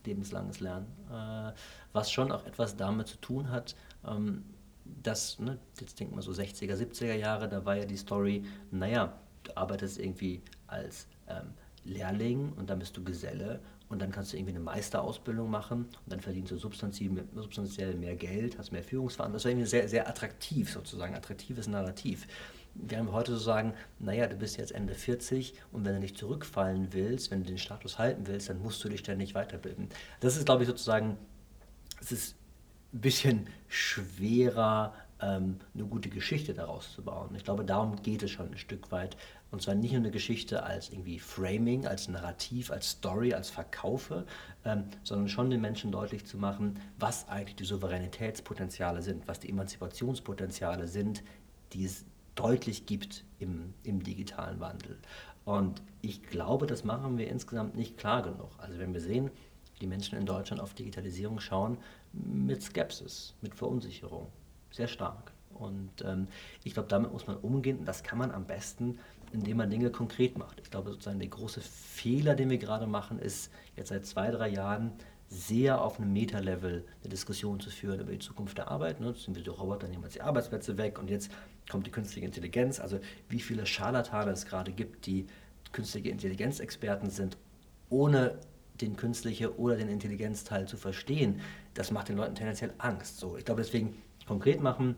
lebenslanges 0.06 0.60
Lernen. 0.60 0.86
Äh, 1.10 1.52
was 1.92 2.10
schon 2.10 2.32
auch 2.32 2.46
etwas 2.46 2.76
damit 2.76 3.08
zu 3.08 3.16
tun 3.18 3.50
hat, 3.50 3.74
ähm, 4.06 4.44
dass, 5.02 5.38
ne, 5.38 5.58
jetzt 5.80 5.98
denken 6.00 6.16
wir 6.16 6.22
so 6.22 6.32
60er, 6.32 6.74
70er 6.74 7.14
Jahre, 7.14 7.48
da 7.48 7.64
war 7.64 7.76
ja 7.76 7.84
die 7.84 7.96
Story, 7.96 8.44
naja, 8.70 9.18
du 9.44 9.56
arbeitest 9.56 9.98
irgendwie 9.98 10.42
als 10.66 11.06
ähm, 11.28 11.54
Lehrling 11.84 12.52
und 12.56 12.70
dann 12.70 12.78
bist 12.78 12.96
du 12.96 13.04
Geselle 13.04 13.60
und 13.88 14.02
dann 14.02 14.12
kannst 14.12 14.32
du 14.32 14.36
irgendwie 14.36 14.54
eine 14.54 14.64
Meisterausbildung 14.64 15.50
machen 15.50 15.84
und 15.84 16.12
dann 16.12 16.20
verdienst 16.20 16.52
du 16.52 16.58
substanziell, 16.58 17.94
mehr 17.94 18.16
Geld, 18.16 18.58
hast 18.58 18.70
mehr 18.72 18.82
Führungsverantwortung. 18.82 19.34
Das 19.34 19.44
war 19.44 19.50
irgendwie 19.50 19.68
sehr, 19.68 19.88
sehr 19.88 20.08
attraktiv 20.08 20.70
sozusagen, 20.70 21.14
attraktives 21.14 21.66
Narrativ. 21.68 22.26
Während 22.74 23.08
wir 23.08 23.12
heute 23.12 23.32
so 23.32 23.38
sagen, 23.38 23.72
naja, 23.98 24.26
du 24.26 24.36
bist 24.36 24.58
jetzt 24.58 24.72
Ende 24.72 24.94
40 24.94 25.54
und 25.72 25.84
wenn 25.84 25.94
du 25.94 26.00
nicht 26.00 26.18
zurückfallen 26.18 26.88
willst, 26.92 27.30
wenn 27.30 27.42
du 27.42 27.48
den 27.48 27.58
Status 27.58 27.98
halten 27.98 28.26
willst, 28.26 28.50
dann 28.50 28.62
musst 28.62 28.84
du 28.84 28.88
dich 28.88 29.00
ständig 29.00 29.34
weiterbilden. 29.34 29.88
Das 30.20 30.36
ist, 30.36 30.44
glaube 30.44 30.62
ich, 30.62 30.68
sozusagen, 30.68 31.16
es 32.00 32.12
ist 32.12 32.37
bisschen 32.92 33.46
schwerer, 33.68 34.94
ähm, 35.20 35.58
eine 35.74 35.84
gute 35.84 36.08
Geschichte 36.08 36.54
daraus 36.54 36.92
zu 36.92 37.02
bauen. 37.02 37.34
Ich 37.34 37.44
glaube, 37.44 37.64
darum 37.64 38.00
geht 38.02 38.22
es 38.22 38.30
schon 38.30 38.50
ein 38.50 38.58
Stück 38.58 38.90
weit. 38.92 39.16
Und 39.50 39.62
zwar 39.62 39.74
nicht 39.74 39.92
nur 39.92 40.00
eine 40.00 40.10
Geschichte 40.10 40.62
als 40.62 40.90
irgendwie 40.90 41.18
Framing, 41.18 41.86
als 41.86 42.08
Narrativ, 42.08 42.70
als 42.70 42.90
Story, 42.90 43.32
als 43.32 43.50
Verkaufe, 43.50 44.26
ähm, 44.64 44.84
sondern 45.04 45.28
schon 45.28 45.50
den 45.50 45.60
Menschen 45.60 45.90
deutlich 45.90 46.26
zu 46.26 46.36
machen, 46.36 46.78
was 46.98 47.28
eigentlich 47.28 47.56
die 47.56 47.64
Souveränitätspotenziale 47.64 49.02
sind, 49.02 49.26
was 49.26 49.40
die 49.40 49.48
Emanzipationspotenziale 49.48 50.86
sind, 50.86 51.22
die 51.72 51.84
es 51.84 52.04
deutlich 52.34 52.86
gibt 52.86 53.24
im, 53.38 53.74
im 53.82 54.02
digitalen 54.02 54.60
Wandel. 54.60 54.98
Und 55.44 55.82
ich 56.02 56.22
glaube, 56.22 56.66
das 56.66 56.84
machen 56.84 57.16
wir 57.16 57.28
insgesamt 57.28 57.74
nicht 57.74 57.96
klar 57.96 58.22
genug. 58.22 58.50
Also 58.58 58.78
wenn 58.78 58.92
wir 58.92 59.00
sehen, 59.00 59.30
die 59.78 59.86
Menschen 59.86 60.18
in 60.18 60.26
Deutschland 60.26 60.62
auf 60.62 60.74
Digitalisierung 60.74 61.40
schauen, 61.40 61.78
mit 62.12 62.62
Skepsis, 62.62 63.34
mit 63.40 63.54
Verunsicherung, 63.54 64.26
sehr 64.70 64.88
stark. 64.88 65.32
Und 65.54 65.90
ähm, 66.04 66.28
ich 66.64 66.74
glaube, 66.74 66.88
damit 66.88 67.12
muss 67.12 67.26
man 67.26 67.36
umgehen 67.36 67.78
und 67.78 67.86
das 67.86 68.02
kann 68.02 68.18
man 68.18 68.30
am 68.30 68.44
besten, 68.44 68.98
indem 69.32 69.58
man 69.58 69.70
Dinge 69.70 69.90
konkret 69.90 70.38
macht. 70.38 70.60
Ich 70.60 70.70
glaube, 70.70 70.90
sozusagen 70.90 71.18
der 71.18 71.28
große 71.28 71.60
Fehler, 71.60 72.34
den 72.34 72.50
wir 72.50 72.58
gerade 72.58 72.86
machen, 72.86 73.18
ist 73.18 73.50
jetzt 73.76 73.88
seit 73.88 74.06
zwei, 74.06 74.30
drei 74.30 74.48
Jahren 74.48 74.92
sehr 75.30 75.82
auf 75.82 75.98
einem 75.98 76.12
Meta-Level 76.12 76.84
eine 77.02 77.08
Diskussion 77.10 77.60
zu 77.60 77.70
führen 77.70 78.00
über 78.00 78.12
die 78.12 78.18
Zukunft 78.18 78.56
der 78.56 78.70
Arbeit. 78.70 79.00
Ne? 79.00 79.14
Sind 79.14 79.36
wir 79.36 79.42
die 79.42 79.50
Roboter, 79.50 79.86
nehmen 79.88 80.02
jetzt 80.04 80.14
die 80.14 80.22
Arbeitsplätze 80.22 80.78
weg 80.78 80.98
und 80.98 81.10
jetzt 81.10 81.30
kommt 81.70 81.86
die 81.86 81.90
künstliche 81.90 82.24
Intelligenz. 82.26 82.80
Also 82.80 82.98
wie 83.28 83.40
viele 83.40 83.66
Scharlatane 83.66 84.30
es 84.30 84.46
gerade 84.46 84.72
gibt, 84.72 85.06
die 85.06 85.26
künstliche 85.72 86.08
Intelligenzexperten 86.08 87.10
sind, 87.10 87.36
ohne 87.90 88.38
den 88.80 88.96
künstlichen 88.96 89.48
oder 89.48 89.76
den 89.76 89.88
Intelligenzteil 89.88 90.66
zu 90.66 90.76
verstehen, 90.76 91.40
das 91.74 91.90
macht 91.90 92.08
den 92.08 92.16
Leuten 92.16 92.34
tendenziell 92.34 92.72
Angst. 92.78 93.18
So, 93.18 93.36
ich 93.36 93.44
glaube 93.44 93.62
deswegen 93.62 93.96
konkret 94.26 94.60
machen, 94.60 94.96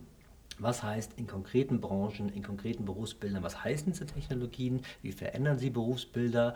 was 0.59 0.83
heißt 0.83 1.13
in 1.17 1.27
konkreten 1.27 1.81
Branchen, 1.81 2.29
in 2.29 2.43
konkreten 2.43 2.85
Berufsbildern, 2.85 3.43
was 3.43 3.65
heißen 3.65 3.93
diese 3.93 4.07
Technologien, 4.07 4.83
wie 5.03 5.13
verändern 5.13 5.59
sie 5.59 5.71
Berufsbilder 5.71 6.55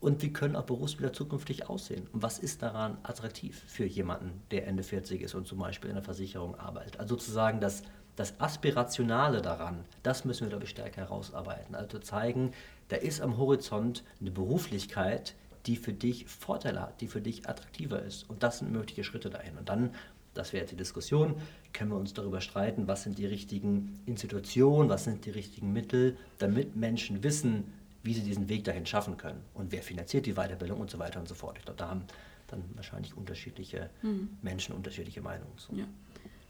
und 0.00 0.22
wie 0.22 0.32
können 0.32 0.56
auch 0.56 0.64
Berufsbilder 0.64 1.12
zukünftig 1.12 1.68
aussehen? 1.68 2.06
Und 2.12 2.22
was 2.22 2.38
ist 2.38 2.62
daran 2.62 2.98
attraktiv 3.02 3.62
für 3.66 3.86
jemanden, 3.86 4.42
der 4.50 4.66
Ende 4.66 4.82
40 4.82 5.22
ist 5.22 5.34
und 5.34 5.46
zum 5.46 5.58
Beispiel 5.58 5.90
in 5.90 5.96
der 5.96 6.04
Versicherung 6.04 6.54
arbeitet? 6.56 7.00
Also 7.00 7.14
sozusagen 7.14 7.60
das, 7.60 7.82
das 8.14 8.38
Aspirationale 8.40 9.40
daran, 9.40 9.84
das 10.02 10.24
müssen 10.24 10.42
wir, 10.42 10.50
glaube 10.50 10.64
ich, 10.64 10.70
stärker 10.70 11.02
herausarbeiten. 11.02 11.74
Also 11.74 11.98
zeigen, 11.98 12.52
da 12.88 12.96
ist 12.96 13.20
am 13.20 13.38
Horizont 13.38 14.04
eine 14.20 14.30
Beruflichkeit, 14.30 15.34
die 15.66 15.76
für 15.76 15.92
dich 15.92 16.26
Vorteile 16.26 16.80
hat, 16.80 17.00
die 17.00 17.08
für 17.08 17.20
dich 17.20 17.48
attraktiver 17.48 18.02
ist. 18.02 18.28
Und 18.28 18.42
das 18.42 18.58
sind 18.58 18.72
mögliche 18.72 19.04
Schritte 19.04 19.30
dahin. 19.30 19.56
Und 19.58 19.68
dann 19.68 19.90
das 20.36 20.52
wäre 20.52 20.62
jetzt 20.62 20.72
die 20.72 20.76
Diskussion. 20.76 21.36
Können 21.72 21.90
wir 21.90 21.96
uns 21.96 22.12
darüber 22.12 22.40
streiten, 22.40 22.86
was 22.86 23.02
sind 23.02 23.18
die 23.18 23.26
richtigen 23.26 23.98
Institutionen, 24.06 24.88
was 24.88 25.04
sind 25.04 25.24
die 25.24 25.30
richtigen 25.30 25.72
Mittel, 25.72 26.16
damit 26.38 26.76
Menschen 26.76 27.22
wissen, 27.22 27.72
wie 28.02 28.14
sie 28.14 28.22
diesen 28.22 28.48
Weg 28.48 28.64
dahin 28.64 28.86
schaffen 28.86 29.16
können 29.16 29.40
und 29.54 29.72
wer 29.72 29.82
finanziert 29.82 30.26
die 30.26 30.34
Weiterbildung 30.34 30.80
und 30.80 30.90
so 30.90 30.98
weiter 30.98 31.18
und 31.18 31.28
so 31.28 31.34
fort. 31.34 31.56
Ich 31.58 31.64
glaube, 31.64 31.78
da 31.78 31.88
haben 31.88 32.04
dann 32.46 32.62
wahrscheinlich 32.74 33.16
unterschiedliche 33.16 33.90
hm. 34.02 34.28
Menschen 34.42 34.74
unterschiedliche 34.74 35.20
Meinungen. 35.20 35.52
So. 35.56 35.74
Ja. 35.74 35.84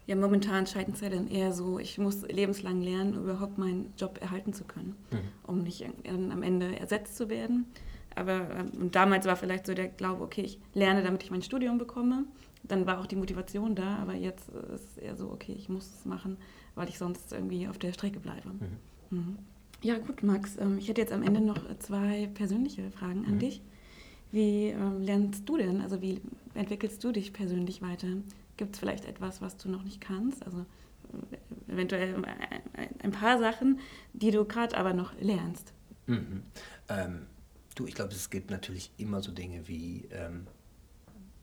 ja. 0.05 0.15
momentan 0.15 0.67
scheiden 0.67 0.93
es 0.93 1.01
ja 1.01 1.09
dann 1.09 1.27
eher 1.27 1.51
so, 1.51 1.79
ich 1.79 1.97
muss 1.97 2.21
lebenslang 2.27 2.81
lernen, 2.81 3.17
um 3.17 3.23
überhaupt 3.23 3.57
meinen 3.57 3.93
Job 3.97 4.19
erhalten 4.21 4.53
zu 4.53 4.65
können, 4.65 4.95
mhm. 5.09 5.17
um 5.47 5.63
nicht 5.63 5.83
am 6.07 6.43
Ende 6.43 6.77
ersetzt 6.79 7.17
zu 7.17 7.29
werden. 7.29 7.65
Aber 8.17 8.49
ähm, 8.51 8.91
damals 8.91 9.25
war 9.25 9.35
vielleicht 9.35 9.65
so 9.65 9.73
der 9.73 9.87
Glaube, 9.87 10.23
okay, 10.23 10.41
ich 10.41 10.59
lerne, 10.73 11.03
damit 11.03 11.23
ich 11.23 11.31
mein 11.31 11.41
Studium 11.41 11.77
bekomme 11.77 12.25
dann 12.67 12.85
war 12.85 12.99
auch 12.99 13.05
die 13.05 13.15
Motivation 13.15 13.75
da, 13.75 13.97
aber 13.97 14.13
jetzt 14.13 14.49
ist 14.49 14.91
es 14.91 14.97
eher 14.97 15.15
so, 15.15 15.31
okay, 15.31 15.53
ich 15.57 15.69
muss 15.69 15.85
es 15.93 16.05
machen, 16.05 16.37
weil 16.75 16.89
ich 16.89 16.97
sonst 16.97 17.31
irgendwie 17.31 17.67
auf 17.67 17.77
der 17.77 17.93
Strecke 17.93 18.19
bleibe. 18.19 18.49
Mhm. 18.49 19.17
Mhm. 19.17 19.37
Ja, 19.83 19.97
gut, 19.99 20.23
Max, 20.23 20.57
ähm, 20.57 20.77
ich 20.77 20.89
hätte 20.89 21.01
jetzt 21.01 21.13
am 21.13 21.23
Ende 21.23 21.41
noch 21.41 21.59
zwei 21.79 22.29
persönliche 22.33 22.89
Fragen 22.91 23.25
an 23.25 23.35
mhm. 23.35 23.39
dich. 23.39 23.61
Wie 24.31 24.67
ähm, 24.67 25.01
lernst 25.01 25.47
du 25.47 25.57
denn, 25.57 25.81
also 25.81 26.01
wie 26.01 26.19
entwickelst 26.53 27.03
du 27.03 27.11
dich 27.11 27.31
persönlich 27.31 27.81
weiter? 27.81 28.07
Gibt 28.57 28.73
es 28.73 28.79
vielleicht 28.79 29.05
etwas, 29.05 29.41
was 29.41 29.57
du 29.57 29.69
noch 29.69 29.83
nicht 29.83 30.01
kannst? 30.01 30.45
Also 30.45 30.65
äh, 31.69 31.71
eventuell 31.71 32.15
ein 32.99 33.11
paar 33.11 33.39
Sachen, 33.39 33.79
die 34.13 34.31
du 34.31 34.43
gerade 34.45 34.75
aber 34.77 34.93
noch 34.93 35.13
lernst. 35.19 35.73
Mhm. 36.07 36.43
Ähm, 36.89 37.27
du, 37.79 37.85
ich 37.85 37.95
glaube, 37.95 38.13
es 38.13 38.29
gibt 38.29 38.49
natürlich 38.51 38.91
immer 38.97 39.21
so 39.21 39.31
Dinge 39.31 39.67
wie 39.67 40.07
ähm, 40.11 40.47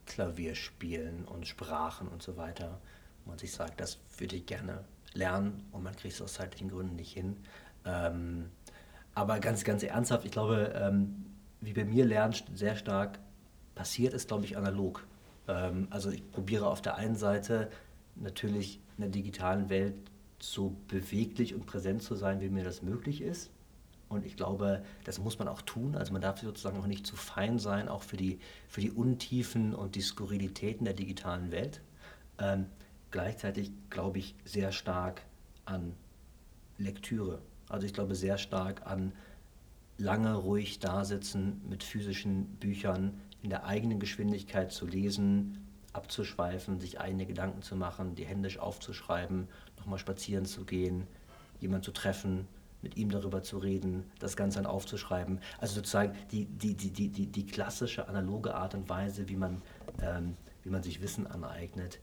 Klavier 0.07 0.55
spielen 0.55 1.25
und 1.25 1.47
Sprachen 1.47 2.09
und 2.09 2.23
so 2.23 2.37
weiter. 2.37 2.81
Wo 3.25 3.31
man 3.31 3.39
sich 3.39 3.53
sagt, 3.53 3.81
das 3.81 3.99
würde 4.19 4.37
ich 4.37 4.47
gerne 4.47 4.85
lernen 5.15 5.65
und 5.73 5.83
man 5.83 5.95
kriegt 5.97 6.15
es 6.15 6.21
aus 6.21 6.35
zeitlichen 6.35 6.69
Gründen 6.69 6.97
nicht 6.97 7.13
hin. 7.13 7.37
Ähm, 7.85 8.51
aber 9.15 9.39
ganz, 9.39 9.65
ganz 9.65 9.83
ernsthaft, 9.83 10.25
ich 10.25 10.33
glaube, 10.33 10.73
ähm, 10.75 11.27
wie 11.61 11.73
bei 11.73 11.85
mir 11.85 12.05
Lernen 12.05 12.35
sehr 12.55 12.77
stark 12.77 13.19
passiert, 13.75 14.13
ist, 14.13 14.29
glaube 14.29 14.45
ich, 14.45 14.57
analog. 14.57 15.07
Ähm, 15.49 15.87
also 15.91 16.11
ich 16.11 16.31
probiere 16.33 16.67
auf 16.67 16.83
der 16.83 16.97
einen 16.97 17.17
Seite 17.17 17.71
natürlich 18.17 18.81
in 18.97 19.03
der 19.03 19.11
digitalen 19.11 19.69
Welt 19.69 19.95
so 20.39 20.77
beweglich 20.89 21.55
und 21.55 21.67
präsent 21.67 22.03
zu 22.03 22.15
sein, 22.17 22.41
wie 22.41 22.51
mir 22.51 22.65
das 22.65 22.83
möglich 22.83 23.23
ist. 23.23 23.51
Und 24.09 24.25
ich 24.25 24.37
glaube, 24.37 24.85
das 25.05 25.19
muss 25.19 25.39
man 25.39 25.49
auch 25.49 25.63
tun. 25.63 25.97
Also 25.97 26.13
man 26.13 26.23
darf 26.23 26.41
sozusagen 26.41 26.79
auch 26.79 26.87
nicht 26.87 27.07
zu 27.07 27.17
fein 27.17 27.59
sein, 27.59 27.89
auch 27.89 28.03
für 28.03 28.17
die, 28.17 28.39
für 28.69 28.81
die 28.81 28.91
Untiefen 28.91 29.75
und 29.75 29.95
die 29.95 30.03
Skurrilitäten 30.03 30.85
der 30.85 30.95
digitalen 30.95 31.51
Welt. 31.51 31.81
Ähm, 32.39 32.67
gleichzeitig 33.11 33.73
glaube 33.91 34.19
ich 34.19 34.35
sehr 34.45 34.73
stark 34.73 35.23
an 35.65 35.95
Lektüre. 36.79 37.41
Also 37.69 37.87
ich 37.87 37.95
glaube 37.95 38.15
sehr 38.15 38.39
stark 38.39 38.87
an 38.87 39.13
lange 39.97 40.35
ruhig 40.35 40.81
dasitzen 40.81 41.61
mit 41.69 41.83
physischen 41.85 42.47
Büchern 42.57 43.21
in 43.43 43.51
der 43.51 43.65
eigenen 43.65 44.01
Geschwindigkeit 44.01 44.73
zu 44.73 44.87
lesen, 44.87 45.67
abzuschweifen, 45.93 46.81
sich 46.81 47.01
eigene 47.01 47.27
Gedanken 47.27 47.63
zu 47.63 47.77
machen, 47.77 48.15
die 48.15 48.25
händisch 48.25 48.59
aufzuschreiben, 48.59 49.49
nochmal 49.79 49.99
spazieren 49.99 50.45
zu 50.45 50.65
gehen, 50.65 51.07
jemanden 51.61 51.85
zu 51.85 51.93
treffen, 51.93 52.49
mit 52.85 52.97
ihm 52.97 53.11
darüber 53.11 53.43
zu 53.43 53.59
reden, 53.59 54.05
das 54.21 54.37
Ganze 54.37 54.63
dann 54.63 54.67
aufzuschreiben. 54.67 55.41
Also 55.59 55.75
sozusagen 55.75 56.15
die, 56.31 56.45
die, 56.45 56.75
die, 56.75 56.91
die, 56.91 57.09
die, 57.09 57.27
die 57.27 57.47
klassische 57.47 58.07
analoge 58.07 58.55
Art 58.55 58.75
und 58.75 58.89
Weise, 58.89 59.29
wie 59.29 59.37
man, 59.37 59.63
ähm, 60.01 60.37
wie 60.63 60.71
man 60.71 60.85
sich 60.85 61.03
Wissen 61.03 61.27
aneignet, 61.27 61.99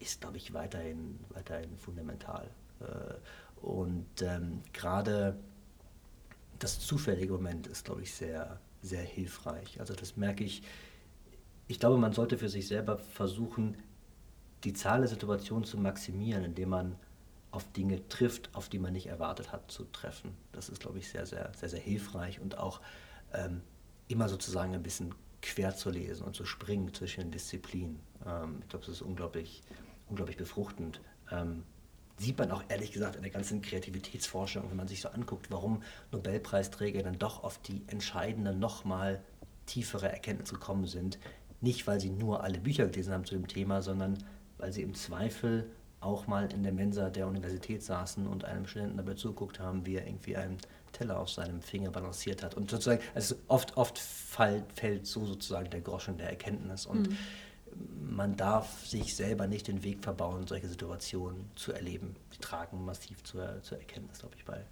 ist, 0.00 0.20
glaube 0.20 0.36
ich, 0.36 0.52
weiterhin, 0.52 1.18
weiterhin 1.30 1.78
fundamental. 1.78 2.50
Äh, 2.80 3.64
und 3.64 4.20
ähm, 4.20 4.60
gerade 4.74 5.38
das 6.58 6.80
zufällige 6.80 7.32
Moment 7.32 7.66
ist, 7.66 7.86
glaube 7.86 8.02
ich, 8.02 8.12
sehr, 8.12 8.60
sehr 8.82 9.02
hilfreich. 9.02 9.80
Also 9.80 9.94
das 9.94 10.16
merke 10.16 10.44
ich. 10.44 10.62
Ich 11.66 11.80
glaube, 11.80 11.96
man 11.96 12.12
sollte 12.12 12.36
für 12.36 12.50
sich 12.50 12.68
selber 12.68 12.98
versuchen, 12.98 13.78
die 14.64 14.74
Zahl 14.74 15.00
der 15.00 15.08
Situationen 15.08 15.64
zu 15.64 15.78
maximieren, 15.78 16.44
indem 16.44 16.70
man 16.70 16.96
auf 17.54 17.70
Dinge 17.72 18.06
trifft, 18.08 18.54
auf 18.54 18.68
die 18.68 18.78
man 18.78 18.92
nicht 18.92 19.06
erwartet 19.06 19.52
hat 19.52 19.70
zu 19.70 19.84
treffen. 19.84 20.36
Das 20.52 20.68
ist, 20.68 20.80
glaube 20.80 20.98
ich, 20.98 21.08
sehr, 21.08 21.24
sehr, 21.24 21.52
sehr, 21.56 21.68
sehr 21.68 21.80
hilfreich 21.80 22.40
und 22.40 22.58
auch 22.58 22.80
ähm, 23.32 23.62
immer 24.08 24.28
sozusagen 24.28 24.74
ein 24.74 24.82
bisschen 24.82 25.14
quer 25.40 25.76
zu 25.76 25.90
lesen 25.90 26.24
und 26.24 26.34
zu 26.34 26.44
springen 26.44 26.92
zwischen 26.92 27.20
den 27.20 27.30
Disziplinen. 27.30 28.00
Ähm, 28.26 28.58
ich 28.62 28.68
glaube, 28.68 28.84
das 28.84 28.96
ist 28.96 29.02
unglaublich, 29.02 29.62
unglaublich 30.08 30.36
befruchtend. 30.36 31.00
Ähm, 31.30 31.62
sieht 32.16 32.38
man 32.38 32.50
auch 32.50 32.64
ehrlich 32.68 32.92
gesagt 32.92 33.16
in 33.16 33.22
der 33.22 33.30
ganzen 33.30 33.62
Kreativitätsforschung, 33.62 34.68
wenn 34.70 34.76
man 34.76 34.88
sich 34.88 35.00
so 35.00 35.08
anguckt, 35.10 35.50
warum 35.50 35.82
Nobelpreisträger 36.10 37.02
dann 37.02 37.18
doch 37.18 37.44
auf 37.44 37.58
die 37.58 37.82
entscheidende, 37.86 38.54
nochmal 38.54 39.22
tiefere 39.66 40.10
Erkenntnis 40.10 40.50
gekommen 40.50 40.86
sind. 40.86 41.18
Nicht, 41.60 41.86
weil 41.86 42.00
sie 42.00 42.10
nur 42.10 42.42
alle 42.42 42.58
Bücher 42.58 42.86
gelesen 42.86 43.12
haben 43.12 43.24
zu 43.24 43.34
dem 43.34 43.46
Thema, 43.46 43.80
sondern 43.80 44.18
weil 44.58 44.72
sie 44.72 44.82
im 44.82 44.94
Zweifel 44.94 45.70
auch 46.04 46.26
mal 46.26 46.52
in 46.52 46.62
der 46.62 46.72
Mensa 46.72 47.10
der 47.10 47.26
Universität 47.26 47.82
saßen 47.82 48.26
und 48.26 48.44
einem 48.44 48.66
Studenten 48.66 48.96
dabei 48.96 49.14
zugeguckt 49.14 49.60
haben, 49.60 49.86
wie 49.86 49.96
er 49.96 50.06
irgendwie 50.06 50.36
einen 50.36 50.58
Teller 50.92 51.18
auf 51.18 51.30
seinem 51.30 51.60
Finger 51.60 51.90
balanciert 51.90 52.42
hat. 52.42 52.54
Und 52.54 52.70
sozusagen, 52.70 53.02
also 53.14 53.34
oft, 53.48 53.76
oft 53.76 53.98
fällt, 53.98 54.72
fällt 54.72 55.06
so 55.06 55.24
sozusagen 55.24 55.70
der 55.70 55.80
Groschen 55.80 56.18
der 56.18 56.30
Erkenntnis. 56.30 56.86
Und 56.86 57.10
mhm 57.10 57.16
man 58.00 58.36
darf 58.36 58.86
sich 58.86 59.14
selber 59.14 59.46
nicht 59.46 59.68
den 59.68 59.82
Weg 59.82 60.02
verbauen, 60.02 60.46
solche 60.46 60.68
Situationen 60.68 61.50
zu 61.56 61.72
erleben. 61.72 62.14
Die 62.32 62.38
tragen 62.38 62.84
massiv 62.84 63.22
zur, 63.24 63.62
zur 63.62 63.78
Erkenntnis, 63.78 64.18
glaube 64.18 64.36
ich, 64.36 64.44
bei. 64.44 64.64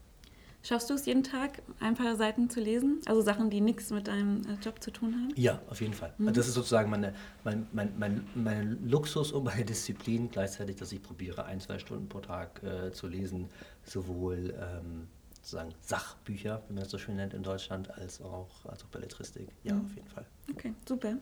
Schaffst 0.65 0.91
du 0.91 0.95
es 0.95 1.07
jeden 1.07 1.25
Tag, 1.25 1.61
ein 1.81 1.95
paar 1.95 2.15
Seiten 2.15 2.49
zu 2.49 2.61
lesen? 2.61 3.01
Also 3.07 3.21
Sachen, 3.21 3.51
die 3.51 3.61
nichts 3.61 3.91
mit 3.91 4.07
deinem 4.07 4.43
äh, 4.43 4.55
Job 4.65 4.81
zu 4.81 4.93
tun 4.93 5.13
haben? 5.15 5.33
Ja, 5.35 5.61
auf 5.69 5.81
jeden 5.81 5.93
Fall. 5.93 6.15
Mhm. 6.19 6.33
Das 6.33 6.47
ist 6.47 6.55
sozusagen 6.55 6.89
meine, 6.89 7.15
mein, 7.43 7.67
mein, 7.73 7.93
mein, 7.99 8.27
mein 8.37 8.89
Luxus 8.89 9.33
und 9.33 9.45
meine 9.45 9.65
Disziplin 9.65 10.31
gleichzeitig, 10.31 10.77
dass 10.77 10.93
ich 10.93 11.03
probiere, 11.03 11.45
ein, 11.47 11.61
zwei 11.61 11.81
Stunden 11.81 12.09
pro 12.09 12.21
Tag 12.21 12.63
äh, 12.63 12.93
zu 12.93 13.09
lesen. 13.09 13.49
Sowohl 13.85 14.55
ähm, 14.57 15.09
sozusagen 15.35 15.75
Sachbücher, 15.81 16.63
wie 16.69 16.75
man 16.75 16.85
das 16.85 16.93
so 16.93 16.99
schön 16.99 17.17
nennt 17.17 17.35
in 17.35 17.43
Deutschland, 17.43 17.91
als 17.91 18.23
auch, 18.23 18.65
als 18.65 18.85
auch 18.85 18.89
Belletristik. 18.89 19.49
Ja, 19.65 19.75
mhm. 19.75 19.85
auf 19.85 19.95
jeden 19.97 20.09
Fall. 20.09 20.27
Okay, 20.53 20.75
super. 20.87 21.17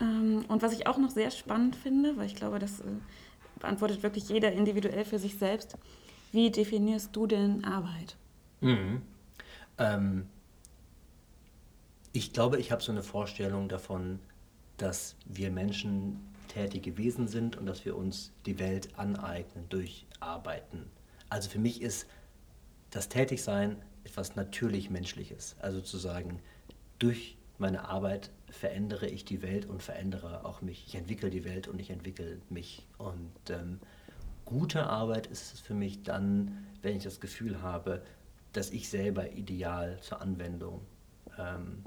Ähm, 0.00 0.44
und 0.46 0.62
was 0.62 0.72
ich 0.72 0.86
auch 0.86 0.98
noch 0.98 1.10
sehr 1.10 1.32
spannend 1.32 1.74
finde, 1.74 2.16
weil 2.16 2.26
ich 2.26 2.36
glaube, 2.36 2.60
das 2.60 2.78
äh, 2.80 2.84
beantwortet 3.58 4.04
wirklich 4.04 4.28
jeder 4.28 4.52
individuell 4.52 5.04
für 5.04 5.18
sich 5.18 5.36
selbst, 5.36 5.76
wie 6.30 6.52
definierst 6.52 7.16
du 7.16 7.26
denn 7.26 7.64
Arbeit? 7.64 8.16
Mhm. 8.60 9.02
Ähm, 9.78 10.28
ich 12.12 12.32
glaube, 12.32 12.58
ich 12.58 12.72
habe 12.72 12.82
so 12.82 12.92
eine 12.92 13.02
Vorstellung 13.02 13.68
davon, 13.68 14.18
dass 14.76 15.16
wir 15.26 15.50
Menschen 15.50 16.20
tätige 16.48 16.96
Wesen 16.98 17.28
sind 17.28 17.56
und 17.56 17.66
dass 17.66 17.84
wir 17.84 17.96
uns 17.96 18.32
die 18.46 18.58
Welt 18.58 18.98
aneignen 18.98 19.66
durch 19.68 20.06
Arbeiten. 20.18 20.90
Also 21.28 21.48
für 21.48 21.60
mich 21.60 21.80
ist 21.80 22.08
das 22.90 23.08
Tätigsein 23.08 23.76
etwas 24.02 24.34
natürlich 24.34 24.90
Menschliches. 24.90 25.54
Also 25.60 25.80
zu 25.80 25.96
sagen, 25.96 26.40
durch 26.98 27.36
meine 27.58 27.88
Arbeit 27.88 28.30
verändere 28.48 29.06
ich 29.06 29.24
die 29.24 29.42
Welt 29.42 29.66
und 29.66 29.82
verändere 29.82 30.44
auch 30.44 30.62
mich. 30.62 30.84
Ich 30.88 30.94
entwickle 30.96 31.30
die 31.30 31.44
Welt 31.44 31.68
und 31.68 31.78
ich 31.78 31.90
entwickle 31.90 32.40
mich. 32.48 32.86
Und 32.98 33.30
ähm, 33.50 33.78
gute 34.44 34.86
Arbeit 34.86 35.28
ist 35.28 35.54
es 35.54 35.60
für 35.60 35.74
mich 35.74 36.02
dann, 36.02 36.66
wenn 36.82 36.96
ich 36.96 37.04
das 37.04 37.20
Gefühl 37.20 37.62
habe, 37.62 38.02
dass 38.52 38.70
ich 38.70 38.88
selber 38.88 39.32
ideal 39.32 39.98
zur 40.00 40.20
Anwendung, 40.20 40.80
ähm, 41.38 41.84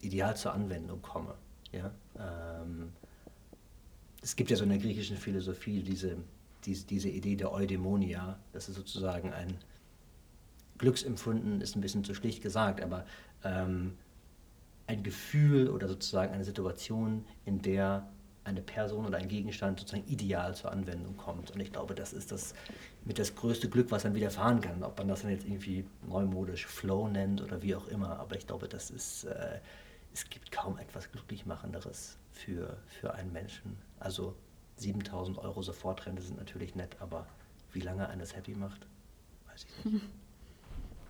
ideal 0.00 0.36
zur 0.36 0.52
Anwendung 0.52 1.02
komme. 1.02 1.34
Ja? 1.72 1.92
Ähm, 2.18 2.92
es 4.22 4.36
gibt 4.36 4.50
ja 4.50 4.56
so 4.56 4.64
in 4.64 4.70
der 4.70 4.78
griechischen 4.78 5.16
Philosophie 5.16 5.82
diese, 5.82 6.16
diese, 6.64 6.86
diese 6.86 7.08
Idee 7.08 7.36
der 7.36 7.52
Eudaimonia, 7.52 8.38
das 8.52 8.68
ist 8.68 8.76
sozusagen 8.76 9.32
ein 9.32 9.58
Glücksempfunden, 10.78 11.60
ist 11.60 11.76
ein 11.76 11.80
bisschen 11.80 12.04
zu 12.04 12.14
schlicht 12.14 12.42
gesagt, 12.42 12.80
aber 12.80 13.04
ähm, 13.44 13.96
ein 14.86 15.02
Gefühl 15.02 15.68
oder 15.68 15.88
sozusagen 15.88 16.32
eine 16.32 16.44
Situation, 16.44 17.24
in 17.44 17.60
der 17.60 18.08
eine 18.48 18.62
Person 18.62 19.06
oder 19.06 19.18
ein 19.18 19.28
Gegenstand 19.28 19.78
sozusagen 19.78 20.06
ideal 20.08 20.54
zur 20.54 20.72
Anwendung 20.72 21.16
kommt. 21.16 21.50
Und 21.50 21.60
ich 21.60 21.72
glaube, 21.72 21.94
das 21.94 22.12
ist 22.12 22.32
das 22.32 22.54
mit 23.04 23.18
das 23.18 23.34
größte 23.34 23.68
Glück, 23.68 23.90
was 23.90 24.02
dann 24.02 24.14
widerfahren 24.14 24.60
kann. 24.60 24.82
Ob 24.82 24.98
man 24.98 25.08
das 25.08 25.22
dann 25.22 25.30
jetzt 25.30 25.44
irgendwie 25.44 25.84
neumodisch 26.08 26.66
Flow 26.66 27.08
nennt 27.08 27.42
oder 27.42 27.62
wie 27.62 27.74
auch 27.74 27.86
immer. 27.88 28.18
Aber 28.18 28.36
ich 28.36 28.46
glaube, 28.46 28.68
das 28.68 28.90
ist, 28.90 29.24
äh, 29.24 29.60
es 30.12 30.28
gibt 30.28 30.50
kaum 30.50 30.78
etwas 30.78 31.10
Glücklichmachenderes 31.12 32.16
für, 32.32 32.76
für 32.86 33.14
einen 33.14 33.32
Menschen. 33.32 33.76
Also 34.00 34.34
7000 34.76 35.38
Euro 35.38 35.62
Sofortrente 35.62 36.22
sind 36.22 36.38
natürlich 36.38 36.74
nett, 36.74 36.96
aber 37.00 37.26
wie 37.72 37.80
lange 37.80 38.08
eines 38.08 38.34
happy 38.34 38.54
macht, 38.54 38.86
weiß 39.50 39.64
ich 39.64 39.92
nicht. 39.92 40.04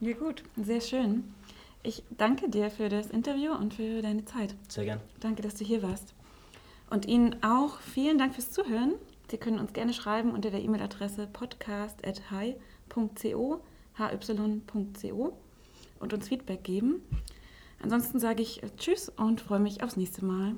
Ja 0.01 0.13
gut, 0.13 0.45
sehr 0.57 0.81
schön. 0.81 1.25
Ich 1.83 2.05
danke 2.11 2.49
dir 2.49 2.71
für 2.71 2.89
das 2.89 3.09
Interview 3.09 3.53
und 3.53 3.75
für 3.75 4.01
deine 4.01 4.25
Zeit. 4.25 4.55
Sehr 4.69 4.85
gern. 4.85 5.01
Danke, 5.19 5.43
dass 5.43 5.57
du 5.57 5.65
hier 5.65 5.83
warst. 5.83 6.15
Und 6.91 7.07
Ihnen 7.07 7.43
auch 7.43 7.81
vielen 7.81 8.19
Dank 8.19 8.35
fürs 8.35 8.51
Zuhören. 8.51 8.95
Sie 9.31 9.37
können 9.37 9.59
uns 9.59 9.73
gerne 9.73 9.93
schreiben 9.93 10.33
unter 10.33 10.51
der 10.51 10.63
E-Mail-Adresse 10.63 11.29
podcast.hi.co, 11.33 13.61
hy.co 13.99 15.33
und 16.01 16.15
uns 16.15 16.29
Feedback 16.29 16.65
geben. 16.65 17.03
Ansonsten 17.83 18.19
sage 18.19 18.43
ich 18.43 18.63
Tschüss 18.79 19.11
und 19.11 19.41
freue 19.41 19.61
mich 19.61 19.83
aufs 19.83 19.97
nächste 19.97 20.25
Mal. 20.25 20.55